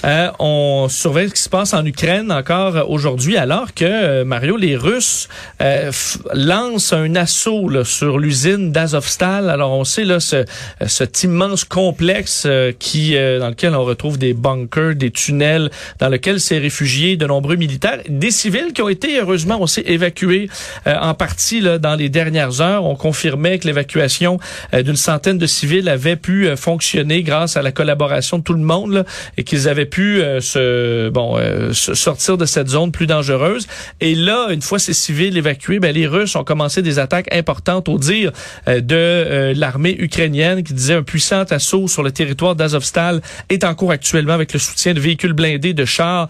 Euh, 0.05 0.31
on 0.39 0.87
surveille 0.89 1.29
ce 1.29 1.33
qui 1.33 1.41
se 1.41 1.49
passe 1.49 1.73
en 1.73 1.85
Ukraine 1.85 2.31
encore 2.31 2.89
aujourd'hui, 2.89 3.35
alors 3.35 3.73
que 3.73 3.83
euh, 3.83 4.23
Mario, 4.23 4.55
les 4.55 4.77
Russes 4.77 5.27
euh, 5.61 5.91
lancent 6.33 6.93
un 6.93 7.15
assaut 7.15 7.67
là, 7.67 7.83
sur 7.83 8.17
l'usine 8.17 8.71
d'Azovstal. 8.71 9.49
Alors 9.49 9.71
on 9.71 9.83
sait 9.83 10.05
là 10.05 10.21
ce, 10.21 10.45
cet 10.87 11.23
immense 11.23 11.65
complexe 11.65 12.43
euh, 12.45 12.71
qui 12.77 13.17
euh, 13.17 13.39
dans 13.39 13.49
lequel 13.49 13.75
on 13.75 13.83
retrouve 13.83 14.17
des 14.17 14.33
bunkers, 14.33 14.95
des 14.95 15.11
tunnels, 15.11 15.69
dans 15.99 16.07
lequel 16.07 16.39
s'est 16.39 16.59
réfugié 16.59 17.17
de 17.17 17.25
nombreux 17.25 17.57
militaires, 17.57 17.99
des 18.07 18.31
civils 18.31 18.71
qui 18.73 18.81
ont 18.81 18.89
été 18.89 19.19
heureusement 19.19 19.59
aussi 19.59 19.81
évacués 19.85 20.49
euh, 20.87 20.95
en 21.01 21.13
partie 21.13 21.59
là, 21.59 21.77
dans 21.77 21.95
les 21.95 22.07
dernières 22.07 22.61
heures. 22.61 22.85
On 22.85 22.95
confirmait 22.95 23.59
que 23.59 23.67
l'évacuation 23.67 24.39
d'une 24.73 24.95
centaine 24.95 25.37
de 25.37 25.45
civils 25.45 25.89
avait 25.89 26.15
pu 26.15 26.55
fonctionner 26.55 27.23
grâce 27.23 27.57
à 27.57 27.61
la 27.61 27.71
collaboration 27.71 28.37
de 28.37 28.43
tout 28.43 28.53
le 28.53 28.61
monde 28.61 28.93
là, 28.93 29.03
et 29.37 29.43
qu'ils 29.43 29.67
avaient 29.67 29.88
pu 29.89 30.21
euh, 30.21 30.39
se 30.39 31.09
bon 31.09 31.37
euh, 31.37 31.73
sortir 31.73 32.37
de 32.37 32.45
cette 32.45 32.69
zone 32.69 32.91
plus 32.91 33.07
dangereuse. 33.07 33.67
Et 33.99 34.15
là, 34.15 34.47
une 34.51 34.61
fois 34.61 34.79
ces 34.79 34.93
civils 34.93 35.37
évacués, 35.37 35.79
ben, 35.79 35.93
les 35.93 36.07
Russes 36.07 36.35
ont 36.35 36.43
commencé 36.43 36.81
des 36.81 36.99
attaques 36.99 37.33
importantes 37.33 37.89
au 37.89 37.97
dire 37.97 38.31
euh, 38.67 38.79
de 38.79 39.53
l'armée 39.59 39.95
ukrainienne 39.99 40.63
qui 40.63 40.73
disait 40.73 40.93
un 40.93 41.03
puissant 41.03 41.43
assaut 41.49 41.87
sur 41.87 42.03
le 42.03 42.11
territoire 42.11 42.55
d'Azovstal 42.55 43.21
est 43.49 43.63
en 43.63 43.75
cours 43.75 43.91
actuellement 43.91 44.33
avec 44.33 44.53
le 44.53 44.59
soutien 44.59 44.93
de 44.93 44.99
véhicules 44.99 45.33
blindés, 45.33 45.73
de 45.73 45.85
chars 45.85 46.27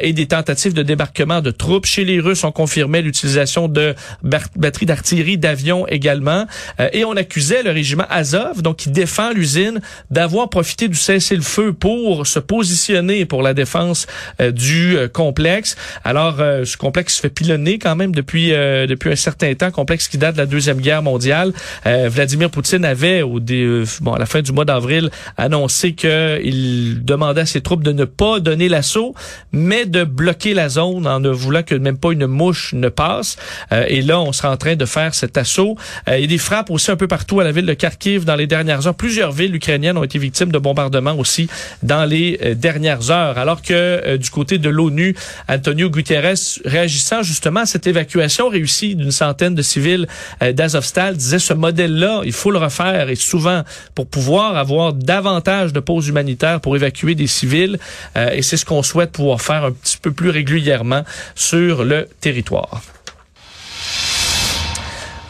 et 0.00 0.12
des 0.12 0.26
tentatives 0.26 0.72
de 0.72 0.82
débarquement 0.82 1.40
de 1.40 1.50
troupes. 1.50 1.86
Chez 1.86 2.04
les 2.04 2.20
Russes, 2.20 2.44
on 2.44 2.52
confirmait 2.52 3.02
l'utilisation 3.02 3.68
de 3.68 3.94
batteries 4.22 4.86
d'artillerie, 4.86 5.38
d'avions 5.38 5.86
également. 5.86 6.46
Et 6.92 7.04
on 7.04 7.12
accusait 7.12 7.62
le 7.62 7.70
régiment 7.70 8.06
Azov, 8.10 8.62
donc 8.62 8.76
qui 8.76 8.90
défend 8.90 9.32
l'usine, 9.32 9.80
d'avoir 10.10 10.48
profité 10.48 10.88
du 10.88 10.96
cessez-le-feu 10.96 11.72
pour 11.72 12.26
se 12.26 12.38
positionner 12.38 13.01
pour 13.28 13.42
la 13.42 13.54
défense 13.54 14.06
euh, 14.40 14.50
du 14.50 14.96
euh, 14.96 15.08
complexe. 15.08 15.76
Alors, 16.04 16.40
euh, 16.40 16.64
ce 16.64 16.76
complexe 16.76 17.16
se 17.16 17.20
fait 17.20 17.30
pilonner 17.30 17.78
quand 17.78 17.96
même 17.96 18.14
depuis 18.14 18.52
depuis 18.52 19.10
un 19.10 19.16
certain 19.16 19.54
temps, 19.54 19.70
complexe 19.70 20.08
qui 20.08 20.18
date 20.18 20.34
de 20.34 20.40
la 20.40 20.46
Deuxième 20.46 20.80
Guerre 20.80 21.02
mondiale. 21.02 21.52
Vladimir 21.84 22.50
Poutine 22.50 22.84
avait, 22.84 23.22
au 23.22 23.40
dé- 23.40 23.84
bon, 24.00 24.12
à 24.12 24.18
la 24.18 24.26
fin 24.26 24.40
du 24.42 24.52
mois 24.52 24.64
d'avril, 24.64 25.10
annoncé 25.36 25.92
qu'il 25.94 27.04
demandait 27.04 27.42
à 27.42 27.46
ses 27.46 27.60
troupes 27.60 27.82
de 27.82 27.92
ne 27.92 28.04
pas 28.04 28.40
donner 28.40 28.68
l'assaut, 28.68 29.14
mais 29.52 29.86
de 29.86 30.04
bloquer 30.04 30.54
la 30.54 30.68
zone 30.68 31.06
en 31.06 31.20
ne 31.20 31.28
voulant 31.30 31.62
que 31.62 31.74
même 31.74 31.98
pas 31.98 32.12
une 32.12 32.26
mouche 32.26 32.72
ne 32.72 32.88
passe. 32.88 33.36
Euh, 33.72 33.84
et 33.88 34.02
là, 34.02 34.20
on 34.20 34.32
sera 34.32 34.50
en 34.50 34.56
train 34.56 34.76
de 34.76 34.84
faire 34.84 35.14
cet 35.14 35.36
assaut. 35.36 35.76
Euh, 36.08 36.18
il 36.18 36.22
y 36.22 36.24
a 36.24 36.28
des 36.28 36.38
frappes 36.38 36.70
aussi 36.70 36.90
un 36.90 36.96
peu 36.96 37.08
partout 37.08 37.40
à 37.40 37.44
la 37.44 37.52
ville 37.52 37.66
de 37.66 37.74
Kharkiv 37.74 38.24
dans 38.24 38.36
les 38.36 38.46
dernières 38.46 38.86
heures. 38.86 38.94
Plusieurs 38.94 39.32
villes 39.32 39.54
ukrainiennes 39.54 39.96
ont 39.96 40.04
été 40.04 40.18
victimes 40.18 40.52
de 40.52 40.58
bombardements 40.58 41.16
aussi 41.18 41.48
dans 41.82 42.04
les 42.04 42.38
euh, 42.42 42.54
Alors 43.00 43.62
que 43.62 43.72
euh, 43.72 44.16
du 44.16 44.30
côté 44.30 44.58
de 44.58 44.68
l'ONU, 44.68 45.14
Antonio 45.48 45.88
Guterres, 45.90 46.34
réagissant 46.64 47.22
justement 47.22 47.60
à 47.60 47.66
cette 47.66 47.86
évacuation 47.86 48.48
réussie 48.48 48.94
d'une 48.94 49.10
centaine 49.10 49.54
de 49.54 49.62
civils 49.62 50.06
euh, 50.42 50.52
d'Azovstal, 50.52 51.16
disait 51.16 51.38
ce 51.38 51.54
modèle-là, 51.54 52.22
il 52.24 52.32
faut 52.32 52.50
le 52.50 52.58
refaire 52.58 53.08
et 53.08 53.16
souvent 53.16 53.62
pour 53.94 54.06
pouvoir 54.06 54.56
avoir 54.56 54.92
davantage 54.92 55.72
de 55.72 55.80
pauses 55.80 56.08
humanitaires 56.08 56.60
pour 56.60 56.76
évacuer 56.76 57.14
des 57.14 57.26
civils. 57.26 57.78
Euh, 58.16 58.30
et 58.32 58.42
c'est 58.42 58.56
ce 58.56 58.64
qu'on 58.64 58.82
souhaite 58.82 59.12
pouvoir 59.12 59.40
faire 59.40 59.64
un 59.64 59.72
petit 59.72 59.98
peu 60.00 60.12
plus 60.12 60.30
régulièrement 60.30 61.04
sur 61.34 61.84
le 61.84 62.08
territoire. 62.20 62.82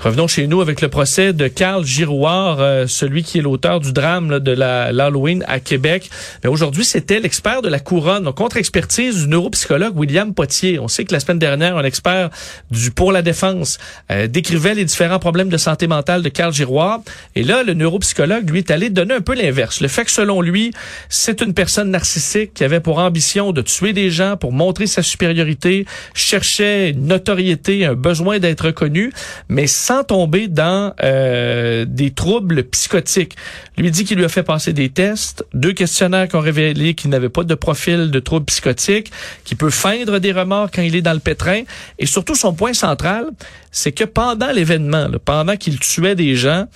Revenons 0.02 0.26
chez 0.26 0.48
nous 0.48 0.60
avec 0.60 0.80
le 0.80 0.88
procès 0.88 1.32
de 1.32 1.46
Carl 1.46 1.84
Girouard, 1.84 2.60
euh, 2.60 2.88
celui 2.88 3.22
qui 3.22 3.38
est 3.38 3.40
l'auteur 3.40 3.78
du 3.78 3.92
drame 3.92 4.32
là, 4.32 4.40
de 4.40 4.50
l'Halloween 4.50 5.44
à 5.46 5.60
Québec. 5.60 6.10
Mais 6.42 6.50
aujourd'hui, 6.50 6.84
c'était 6.84 7.20
l'expert 7.20 7.62
de 7.62 7.68
la 7.68 7.78
couronne, 7.78 8.26
en 8.26 8.32
contre-expertise 8.32 9.22
du 9.22 9.28
neuropsychologue 9.28 9.96
William 9.96 10.34
Potier. 10.34 10.80
On 10.80 10.88
sait 10.88 11.04
que 11.04 11.12
la 11.12 11.20
semaine 11.20 11.38
dernière, 11.38 11.76
un 11.76 11.84
expert 11.84 12.30
du 12.72 12.90
pour 12.90 13.12
la 13.12 13.22
défense 13.22 13.78
euh, 14.10 14.26
décrivait 14.26 14.74
les 14.74 14.84
différents 14.84 15.20
problèmes 15.20 15.50
de 15.50 15.56
santé 15.56 15.86
mentale 15.86 16.22
de 16.22 16.28
Carl 16.30 16.52
Girouard. 16.52 17.02
Et 17.36 17.44
là, 17.44 17.62
le 17.62 17.72
neuropsychologue 17.72 18.50
lui 18.50 18.58
est 18.58 18.72
allé 18.72 18.90
donner 18.90 19.14
un 19.14 19.20
peu 19.20 19.36
l'inverse. 19.36 19.80
Le 19.80 19.86
fait 19.86 20.04
que 20.04 20.10
selon 20.10 20.40
lui, 20.40 20.72
c'est 21.10 21.42
une 21.42 21.54
personne 21.54 21.92
narcissique 21.92 22.54
qui 22.54 22.64
avait 22.64 22.80
pour 22.80 22.98
ambition 22.98 23.52
de 23.52 23.62
tuer 23.62 23.92
des 23.92 24.10
gens 24.10 24.36
pour 24.36 24.50
montrer 24.50 24.88
sa 24.88 25.04
supériorité, 25.04 25.86
cherchait 26.12 26.90
une 26.90 27.06
notoriété, 27.06 27.86
un 27.86 27.94
besoin 27.94 28.40
d'être 28.40 28.66
reconnu, 28.66 29.12
mais 29.48 29.68
sans 29.68 29.91
tomber 30.02 30.48
dans 30.48 30.94
euh, 31.02 31.84
des 31.86 32.10
troubles 32.10 32.64
psychotiques. 32.64 33.36
Lui 33.76 33.90
dit 33.90 34.04
qu'il 34.04 34.18
lui 34.18 34.24
a 34.24 34.28
fait 34.28 34.42
passer 34.42 34.72
des 34.72 34.88
tests, 34.88 35.44
deux 35.54 35.72
questionnaires 35.72 36.28
qui 36.28 36.36
ont 36.36 36.40
révélé 36.40 36.94
qu'il 36.94 37.10
n'avait 37.10 37.28
pas 37.28 37.44
de 37.44 37.54
profil 37.54 38.10
de 38.10 38.20
troubles 38.20 38.46
psychotiques, 38.46 39.12
qu'il 39.44 39.56
peut 39.56 39.70
feindre 39.70 40.18
des 40.18 40.32
remords 40.32 40.70
quand 40.70 40.82
il 40.82 40.96
est 40.96 41.02
dans 41.02 41.12
le 41.12 41.20
pétrin. 41.20 41.62
Et 41.98 42.06
surtout, 42.06 42.34
son 42.34 42.54
point 42.54 42.72
central, 42.72 43.26
c'est 43.70 43.92
que 43.92 44.04
pendant 44.04 44.50
l'événement, 44.50 45.08
pendant 45.24 45.56
qu'il 45.56 45.78
tuait 45.78 46.14
des 46.14 46.34
gens, 46.34 46.66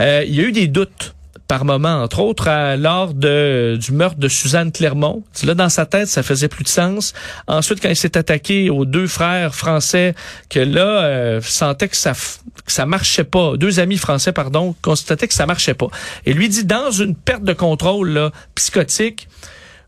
euh, 0.00 0.24
il 0.26 0.34
y 0.34 0.40
a 0.40 0.44
eu 0.44 0.52
des 0.52 0.66
doutes 0.66 1.13
par 1.46 1.64
moment, 1.64 2.02
entre 2.02 2.20
autres 2.20 2.48
à- 2.48 2.76
lors 2.76 3.14
de, 3.14 3.78
du 3.80 3.92
meurtre 3.92 4.18
de 4.18 4.28
Suzanne 4.28 4.72
Clermont. 4.72 5.22
Là, 5.44 5.54
dans 5.54 5.68
sa 5.68 5.86
tête, 5.86 6.08
ça 6.08 6.22
faisait 6.22 6.48
plus 6.48 6.64
de 6.64 6.68
sens. 6.68 7.12
Ensuite, 7.46 7.80
quand 7.80 7.90
il 7.90 7.96
s'est 7.96 8.16
attaqué 8.16 8.70
aux 8.70 8.84
deux 8.84 9.06
frères 9.06 9.54
français, 9.54 10.14
que 10.48 10.60
là, 10.60 11.04
euh, 11.04 11.40
sentait 11.42 11.88
que 11.88 11.96
ça, 11.96 12.12
que 12.12 12.72
ça 12.72 12.86
marchait 12.86 13.24
pas. 13.24 13.56
Deux 13.56 13.80
amis 13.80 13.98
français, 13.98 14.32
pardon, 14.32 14.74
constataient 14.82 15.28
que 15.28 15.34
ça 15.34 15.46
marchait 15.46 15.74
pas. 15.74 15.88
Et 16.24 16.32
lui 16.32 16.48
dit, 16.48 16.64
dans 16.64 16.90
une 16.90 17.14
perte 17.14 17.44
de 17.44 17.52
contrôle 17.52 18.10
là, 18.10 18.30
psychotique, 18.54 19.28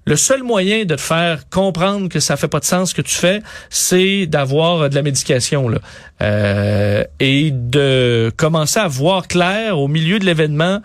le 0.09 0.14
seul 0.14 0.45
moyen 0.45 0.85
de 0.85 0.95
te 0.95 1.01
faire 1.01 1.49
comprendre 1.49 2.09
que 2.09 2.21
ça 2.21 2.37
fait 2.37 2.47
pas 2.47 2.61
de 2.61 2.64
sens 2.64 2.92
que 2.92 3.03
tu 3.03 3.14
fais, 3.14 3.42
c'est 3.71 4.27
d'avoir 4.27 4.83
euh, 4.83 4.88
de 4.88 4.95
la 4.95 5.03
médication 5.03 5.69
là. 5.69 5.79
Euh, 6.23 7.03
et 7.19 7.51
de 7.51 8.31
commencer 8.37 8.79
à 8.79 8.87
voir 8.87 9.27
clair 9.27 9.79
au 9.79 9.88
milieu 9.88 10.19
de 10.19 10.25
l'événement. 10.25 10.81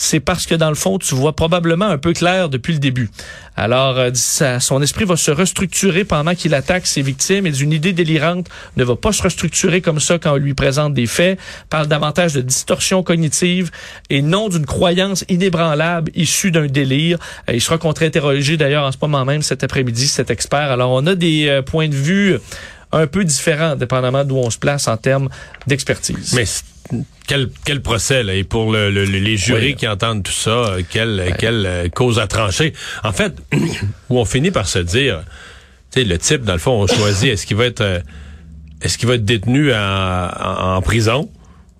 C'est 0.00 0.20
parce 0.20 0.46
que 0.46 0.54
dans 0.54 0.68
le 0.68 0.76
fond, 0.76 0.96
tu 0.96 1.16
vois 1.16 1.34
probablement 1.34 1.86
un 1.86 1.98
peu 1.98 2.12
clair 2.12 2.48
depuis 2.48 2.72
le 2.72 2.78
début. 2.78 3.10
Alors, 3.56 3.98
euh, 3.98 4.10
ça- 4.14 4.60
son 4.60 4.80
esprit 4.80 5.04
va 5.04 5.16
se 5.16 5.32
restructurer 5.32 6.04
pendant 6.04 6.36
qu'il 6.36 6.54
attaque 6.54 6.86
ses 6.86 7.02
victimes 7.02 7.48
et 7.48 7.50
d'une 7.50 7.72
idée 7.72 7.92
délirante 7.92 8.46
ne 8.76 8.84
va 8.84 8.94
pas 8.94 9.10
se 9.12 9.20
restructurer 9.24 9.80
comme 9.80 9.98
ça 9.98 10.20
quand 10.20 10.34
on 10.34 10.36
lui 10.36 10.54
présente 10.54 10.94
des 10.94 11.06
faits. 11.06 11.40
Parle 11.68 11.88
davantage 11.88 12.32
de 12.34 12.40
distorsion 12.42 13.02
cognitive 13.02 13.72
et 14.08 14.22
non 14.22 14.48
d'une 14.48 14.66
croyance 14.66 15.24
inébranlable 15.28 16.12
issue 16.14 16.52
d'un 16.52 16.66
délire. 16.66 17.18
Euh, 17.48 17.54
il 17.54 17.60
sera 17.60 17.76
contre-interrogé 17.76 18.56
d'ailleurs 18.56 18.84
en 18.84 18.92
ce 18.92 18.98
moment 19.02 19.24
même 19.24 19.42
cet 19.42 19.64
après-midi, 19.64 20.06
cet 20.06 20.30
expert. 20.30 20.70
Alors, 20.70 20.92
on 20.92 21.04
a 21.08 21.16
des 21.16 21.48
euh, 21.48 21.60
points 21.62 21.88
de 21.88 21.96
vue 21.96 22.38
un 22.92 23.06
peu 23.06 23.24
différents, 23.24 23.76
dépendamment 23.76 24.24
d'où 24.24 24.36
on 24.36 24.50
se 24.50 24.58
place 24.58 24.88
en 24.88 24.96
termes 24.96 25.28
d'expertise. 25.66 26.32
Mais 26.34 26.44
quel, 27.26 27.50
quel 27.64 27.82
procès, 27.82 28.22
là, 28.22 28.34
et 28.34 28.44
pour 28.44 28.72
le- 28.72 28.90
le- 28.90 29.04
les 29.04 29.36
jurys 29.36 29.66
Oui. 29.66 29.74
qui 29.76 29.86
entendent 29.86 30.22
tout 30.22 30.32
ça, 30.32 30.50
euh, 30.50 30.82
quelle, 30.88 31.34
quelle 31.38 31.66
euh, 31.66 31.88
cause 31.90 32.18
à 32.18 32.26
trancher? 32.26 32.72
En 33.04 33.12
fait, 33.12 33.34
où 34.08 34.18
on 34.18 34.24
finit 34.24 34.50
par 34.50 34.66
se 34.66 34.78
dire, 34.78 35.22
tu 35.92 36.00
sais, 36.00 36.04
le 36.06 36.16
type, 36.18 36.42
dans 36.44 36.54
le 36.54 36.58
fond, 36.58 36.72
on 36.82 36.86
choisit, 36.86 37.30
est-ce 37.32 37.44
qu'il 37.46 37.56
va 37.58 37.66
être, 37.66 37.82
euh, 37.82 38.00
est-ce 38.80 38.96
qu'il 38.96 39.08
va 39.08 39.16
être 39.16 39.24
détenu 39.24 39.72
en, 39.72 39.76
en- 39.76 40.76
en 40.76 40.82
prison? 40.82 41.30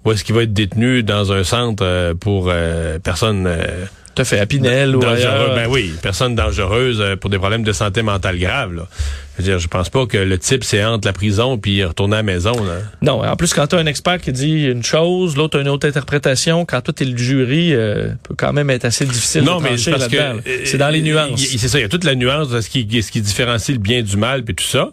Ou 0.09 0.13
est-ce 0.13 0.25
qu'il 0.25 0.35
va 0.35 0.43
être 0.43 0.55
détenu 0.55 1.03
dans 1.03 1.33
un 1.33 1.45
centre 1.45 1.85
euh, 1.85 2.15
pour 2.15 2.47
euh, 2.49 2.99
personnes 2.99 3.47
euh, 3.47 3.85
Tout 4.15 4.23
à 4.23 4.25
fait, 4.25 4.39
à 4.41 4.47
Pinel 4.47 4.97
ou 4.97 5.05
ailleurs? 5.05 5.55
Ben 5.55 5.69
oui, 5.69 5.93
personne 6.01 6.35
dangereuse 6.35 7.05
pour 7.21 7.29
des 7.29 7.39
problèmes 7.39 7.63
de 7.63 7.73
santé 7.73 8.01
mentale 8.01 8.39
graves. 8.39 8.75
Là. 8.75 8.89
Je 9.37 9.43
veux 9.43 9.51
dire, 9.51 9.59
je 9.59 9.69
pense 9.69 9.91
pas 9.91 10.07
que 10.07 10.17
le 10.17 10.39
type 10.39 10.65
c'est 10.65 10.83
entre 10.83 11.07
la 11.07 11.13
prison 11.13 11.59
puis 11.59 11.85
retourner 11.85 12.15
à 12.15 12.19
la 12.21 12.23
maison. 12.23 12.53
Là. 12.53 12.79
Non, 13.03 13.23
en 13.23 13.37
plus, 13.37 13.53
quand 13.53 13.73
as 13.75 13.77
un 13.77 13.85
expert 13.85 14.19
qui 14.19 14.33
dit 14.33 14.65
une 14.65 14.83
chose, 14.83 15.37
l'autre 15.37 15.59
a 15.59 15.61
une 15.61 15.69
autre 15.69 15.87
interprétation, 15.87 16.65
quand 16.65 16.81
toi, 16.81 16.95
t'es 16.95 17.05
le 17.05 17.17
jury, 17.17 17.75
euh, 17.75 18.09
peut 18.23 18.35
quand 18.37 18.55
même 18.55 18.71
être 18.71 18.87
assez 18.87 19.05
difficile 19.05 19.43
non, 19.43 19.59
de 19.59 19.65
mais 19.65 19.77
c'est 19.77 19.91
parce 19.91 20.09
que 20.09 20.17
C'est 20.65 20.79
dans 20.79 20.89
les 20.89 21.03
nuances. 21.03 21.39
C'est 21.39 21.69
ça, 21.69 21.79
il 21.79 21.83
y 21.83 21.85
a 21.85 21.89
toute 21.89 22.05
la 22.05 22.15
nuance 22.15 22.49
de 22.49 22.63
ce 22.63 22.71
qui, 22.71 23.03
ce 23.03 23.13
qui 23.13 23.21
différencie 23.21 23.77
le 23.77 23.83
bien 23.83 24.03
du 24.03 24.17
mal 24.17 24.43
puis 24.43 24.55
tout 24.55 24.65
ça. 24.65 24.91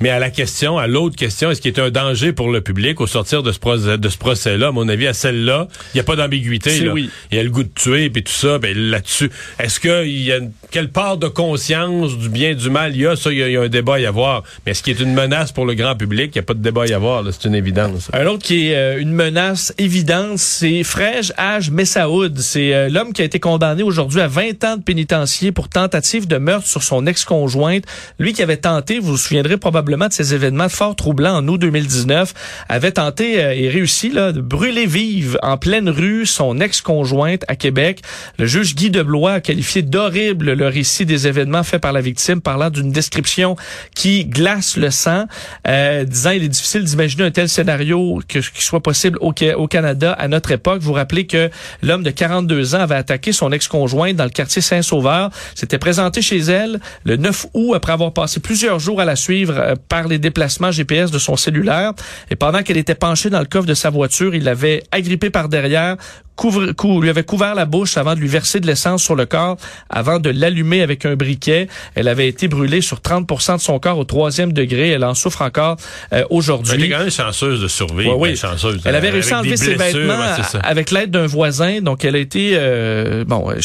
Mais 0.00 0.10
à 0.10 0.18
la 0.20 0.30
question, 0.30 0.78
à 0.78 0.86
l'autre 0.86 1.16
question, 1.16 1.50
est-ce 1.50 1.60
qu'il 1.60 1.72
est 1.72 1.80
un 1.80 1.90
danger 1.90 2.32
pour 2.32 2.50
le 2.50 2.60
public 2.60 3.00
au 3.00 3.06
sortir 3.08 3.42
de 3.42 3.50
ce, 3.50 3.58
procès, 3.58 3.98
de 3.98 4.08
ce 4.08 4.16
procès-là? 4.16 4.68
À 4.68 4.70
mon 4.70 4.88
avis, 4.88 5.08
à 5.08 5.12
celle-là, 5.12 5.66
il 5.92 5.96
n'y 5.96 6.00
a 6.00 6.04
pas 6.04 6.14
d'ambiguïté. 6.14 6.80
Là. 6.80 6.92
oui. 6.92 7.10
Il 7.32 7.36
y 7.36 7.40
a 7.40 7.42
le 7.42 7.50
goût 7.50 7.64
de 7.64 7.68
tuer 7.74 8.08
puis 8.08 8.22
tout 8.22 8.32
ça. 8.32 8.58
Ben 8.58 8.76
là-dessus, 8.76 9.28
est-ce 9.58 9.80
qu'il 9.80 10.22
y 10.22 10.30
a 10.30 10.36
une- 10.36 10.52
quelle 10.70 10.90
part 10.90 11.16
de 11.16 11.26
conscience 11.26 12.16
du 12.16 12.28
bien 12.28 12.54
du 12.54 12.70
mal? 12.70 12.94
Il 12.94 13.00
y 13.02 13.06
a? 13.08 13.16
Ça, 13.16 13.32
il 13.32 13.38
y 13.38 13.42
a, 13.42 13.48
il 13.48 13.52
y 13.54 13.56
a 13.56 13.62
un 13.62 13.68
débat 13.68 13.94
à 13.94 13.98
y 13.98 14.06
avoir. 14.06 14.44
Mais 14.64 14.72
est-ce 14.72 14.84
qu'il 14.84 14.96
est 14.96 15.02
une 15.02 15.14
menace 15.14 15.50
pour 15.50 15.66
le 15.66 15.74
grand 15.74 15.96
public? 15.96 16.30
Il 16.32 16.38
n'y 16.38 16.40
a 16.40 16.44
pas 16.44 16.54
de 16.54 16.62
débat 16.62 16.82
à 16.82 16.86
y 16.86 16.92
avoir. 16.92 17.24
là. 17.24 17.32
C'est 17.32 17.48
une 17.48 17.56
évidence. 17.56 18.08
Un 18.12 18.26
autre 18.26 18.44
qui 18.44 18.68
est 18.68 18.76
euh, 18.76 19.00
une 19.00 19.12
menace 19.12 19.74
évidente, 19.78 20.38
c'est 20.38 20.84
Frej 20.84 21.32
Haj 21.36 21.70
Messaoud. 21.70 22.38
C'est 22.38 22.72
euh, 22.72 22.88
l'homme 22.88 23.12
qui 23.12 23.22
a 23.22 23.24
été 23.24 23.40
condamné 23.40 23.82
aujourd'hui 23.82 24.20
à 24.20 24.28
20 24.28 24.62
ans 24.62 24.76
de 24.76 24.82
pénitencier 24.82 25.50
pour 25.50 25.68
tentative 25.68 26.28
de 26.28 26.36
meurtre 26.38 26.68
sur 26.68 26.84
son 26.84 27.04
ex-conjointe. 27.06 27.82
Lui 28.20 28.32
qui 28.32 28.42
avait 28.42 28.58
tenté, 28.58 29.00
vous 29.00 29.08
vous 29.12 29.16
souviendrez 29.16 29.56
probablement 29.56 29.87
de 29.96 30.12
ces 30.12 30.34
événements 30.34 30.68
fort 30.68 30.94
troublants 30.94 31.36
en 31.36 31.48
août 31.48 31.58
2019, 31.58 32.34
avait 32.68 32.92
tenté 32.92 33.42
euh, 33.42 33.54
et 33.54 33.68
réussi 33.68 34.10
là, 34.10 34.32
de 34.32 34.40
brûler 34.40 34.86
vive 34.86 35.38
en 35.42 35.56
pleine 35.56 35.88
rue 35.88 36.26
son 36.26 36.60
ex-conjointe 36.60 37.44
à 37.48 37.56
Québec. 37.56 38.02
Le 38.38 38.46
juge 38.46 38.74
Guy 38.74 38.90
Deblois 38.90 39.32
a 39.32 39.40
qualifié 39.40 39.82
d'horrible 39.82 40.52
le 40.52 40.68
récit 40.68 41.06
des 41.06 41.26
événements 41.26 41.62
faits 41.62 41.80
par 41.80 41.92
la 41.92 42.00
victime, 42.00 42.40
parlant 42.40 42.70
d'une 42.70 42.92
description 42.92 43.56
qui 43.94 44.24
glace 44.24 44.76
le 44.76 44.90
sang, 44.90 45.24
euh, 45.66 46.04
disant 46.04 46.30
il 46.30 46.44
est 46.44 46.48
difficile 46.48 46.84
d'imaginer 46.84 47.24
un 47.24 47.30
tel 47.30 47.48
scénario 47.48 48.20
qui 48.28 48.42
soit 48.62 48.82
possible 48.82 49.18
au, 49.20 49.32
au 49.56 49.66
Canada 49.68 50.12
à 50.12 50.28
notre 50.28 50.50
époque. 50.50 50.80
Vous 50.82 50.92
rappelez 50.92 51.26
que 51.26 51.50
l'homme 51.82 52.02
de 52.02 52.10
42 52.10 52.74
ans 52.74 52.80
avait 52.80 52.94
attaqué 52.94 53.32
son 53.32 53.52
ex-conjointe 53.52 54.16
dans 54.16 54.24
le 54.24 54.30
quartier 54.30 54.62
Saint-Sauveur, 54.62 55.30
s'était 55.54 55.78
présenté 55.78 56.22
chez 56.22 56.38
elle 56.38 56.80
le 57.04 57.16
9 57.16 57.46
août 57.54 57.74
après 57.74 57.92
avoir 57.92 58.12
passé 58.12 58.40
plusieurs 58.40 58.78
jours 58.78 59.00
à 59.00 59.04
la 59.04 59.16
suivre 59.16 59.54
euh, 59.56 59.74
par 59.88 60.08
les 60.08 60.18
déplacements 60.18 60.70
GPS 60.70 61.10
de 61.10 61.18
son 61.18 61.36
cellulaire. 61.36 61.92
Et 62.30 62.36
pendant 62.36 62.62
qu'elle 62.62 62.76
était 62.76 62.94
penchée 62.94 63.30
dans 63.30 63.40
le 63.40 63.46
coffre 63.46 63.66
de 63.66 63.74
sa 63.74 63.90
voiture, 63.90 64.34
il 64.34 64.44
l'avait 64.44 64.82
agrippée 64.92 65.30
par 65.30 65.48
derrière, 65.48 65.96
couvre, 66.36 66.72
cou- 66.72 67.00
lui 67.00 67.10
avait 67.10 67.24
couvert 67.24 67.54
la 67.54 67.64
bouche 67.64 67.96
avant 67.96 68.14
de 68.14 68.20
lui 68.20 68.28
verser 68.28 68.60
de 68.60 68.66
l'essence 68.66 69.02
sur 69.02 69.16
le 69.16 69.26
corps, 69.26 69.56
avant 69.90 70.18
de 70.20 70.30
l'allumer 70.30 70.82
avec 70.82 71.04
un 71.04 71.16
briquet. 71.16 71.66
Elle 71.94 72.06
avait 72.08 72.28
été 72.28 72.46
brûlée 72.48 72.80
sur 72.80 73.00
30 73.00 73.26
de 73.56 73.60
son 73.60 73.78
corps 73.78 73.98
au 73.98 74.04
troisième 74.04 74.52
degré. 74.52 74.90
Elle 74.90 75.04
en 75.04 75.14
souffre 75.14 75.42
encore 75.42 75.76
euh, 75.76 75.76
Elle 76.12 76.18
était 76.20 76.26
aujourd'hui. 76.30 76.88
quand 76.90 76.98
même 77.00 77.10
chanceuse 77.10 77.60
de 77.60 77.68
survivre. 77.68 78.16
Ouais, 78.16 78.30
oui. 78.30 78.36
chanceuse. 78.36 78.80
Elle 78.84 78.94
avait 78.94 79.08
Avec 79.08 79.12
réussi 79.22 79.34
à 79.34 79.38
enlever 79.40 79.56
ses 79.56 79.74
vêtements 79.74 80.18
ouais, 80.18 80.60
avec 80.62 80.90
l'aide 80.92 81.10
d'un 81.10 81.26
voisin. 81.26 81.80
Donc, 81.80 82.04
elle 82.04 82.14
a 82.14 82.18
été 82.20 82.52
euh, 82.54 83.24
bon 83.24 83.50
euh, 83.50 83.58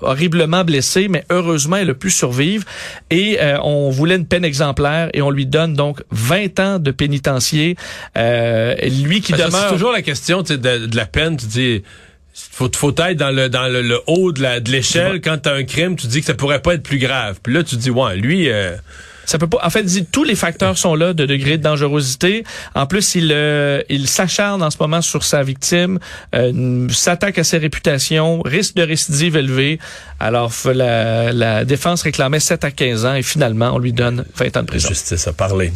horriblement 0.00 0.64
blessée, 0.64 1.08
mais 1.08 1.24
heureusement, 1.30 1.76
elle 1.76 1.90
a 1.90 1.94
pu 1.94 2.10
survivre. 2.10 2.64
Et 3.10 3.38
euh, 3.40 3.58
on 3.62 3.90
voulait 3.90 4.16
une 4.16 4.26
peine 4.26 4.44
exemplaire 4.44 5.10
et 5.12 5.22
on 5.22 5.30
lui 5.30 5.46
donne 5.54 5.74
donc 5.74 6.02
20 6.10 6.60
ans 6.60 6.78
de 6.78 6.90
pénitencier. 6.90 7.76
Euh, 8.16 8.74
lui 9.06 9.20
qui 9.20 9.32
Parce 9.32 9.42
que 9.42 9.48
demeure... 9.48 9.62
C'est 9.68 9.74
toujours 9.74 9.92
la 9.92 10.02
question 10.02 10.42
de, 10.42 10.56
de 10.56 10.96
la 10.96 11.06
peine. 11.06 11.36
Tu 11.36 11.46
dis, 11.46 11.82
faut, 12.34 12.70
faut 12.74 12.94
être 12.98 13.16
dans 13.16 13.30
le 13.30 13.48
dans 13.48 13.68
le, 13.68 13.80
le 13.82 14.00
haut 14.06 14.32
de 14.32 14.42
la 14.42 14.60
de 14.60 14.70
l'échelle. 14.70 15.20
Quand 15.20 15.38
t'as 15.42 15.54
un 15.54 15.64
crime, 15.64 15.96
tu 15.96 16.06
dis 16.08 16.20
que 16.20 16.26
ça 16.26 16.34
pourrait 16.34 16.62
pas 16.62 16.74
être 16.74 16.82
plus 16.82 16.98
grave. 16.98 17.38
Puis 17.42 17.54
là, 17.54 17.62
tu 17.62 17.76
dis, 17.76 17.90
ouais, 17.90 18.16
lui. 18.16 18.48
euh, 18.50 18.76
Ça 19.26 19.38
peut 19.38 19.46
pas. 19.46 19.60
En 19.62 19.70
fait, 19.70 19.84
tous 20.10 20.24
les 20.24 20.34
facteurs 20.34 20.78
sont 20.78 20.94
là 20.94 21.12
de 21.12 21.26
degré 21.26 21.58
de 21.58 21.62
dangerosité. 21.62 22.44
En 22.74 22.86
plus, 22.86 23.14
il 23.14 23.30
euh, 23.32 23.82
il 23.88 24.08
s'acharne 24.08 24.62
en 24.62 24.70
ce 24.70 24.76
moment 24.80 25.02
sur 25.02 25.24
sa 25.24 25.42
victime, 25.42 25.98
euh, 26.34 26.88
s'attaque 26.90 27.38
à 27.38 27.44
ses 27.44 27.58
réputations, 27.58 28.42
risque 28.42 28.74
de 28.74 28.82
récidive 28.82 29.36
élevé. 29.36 29.78
Alors, 30.20 30.52
la, 30.66 31.32
la 31.32 31.64
défense 31.64 32.02
réclamait 32.02 32.40
7 32.40 32.64
à 32.64 32.70
15 32.70 33.06
ans 33.06 33.14
et 33.14 33.22
finalement, 33.22 33.72
on 33.74 33.78
lui 33.78 33.92
donne 33.92 34.24
20 34.36 34.56
ans 34.56 34.62
de 34.62 34.66
prison. 34.66 34.88
justice 34.88 35.26
a 35.26 35.32
parlé. 35.32 35.72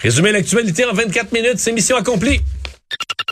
Résumer 0.00 0.32
l'actualité 0.32 0.84
en 0.84 0.92
24 0.92 1.32
minutes, 1.32 1.58
c'est 1.58 1.72
mission 1.72 1.96
accomplie. 1.96 2.40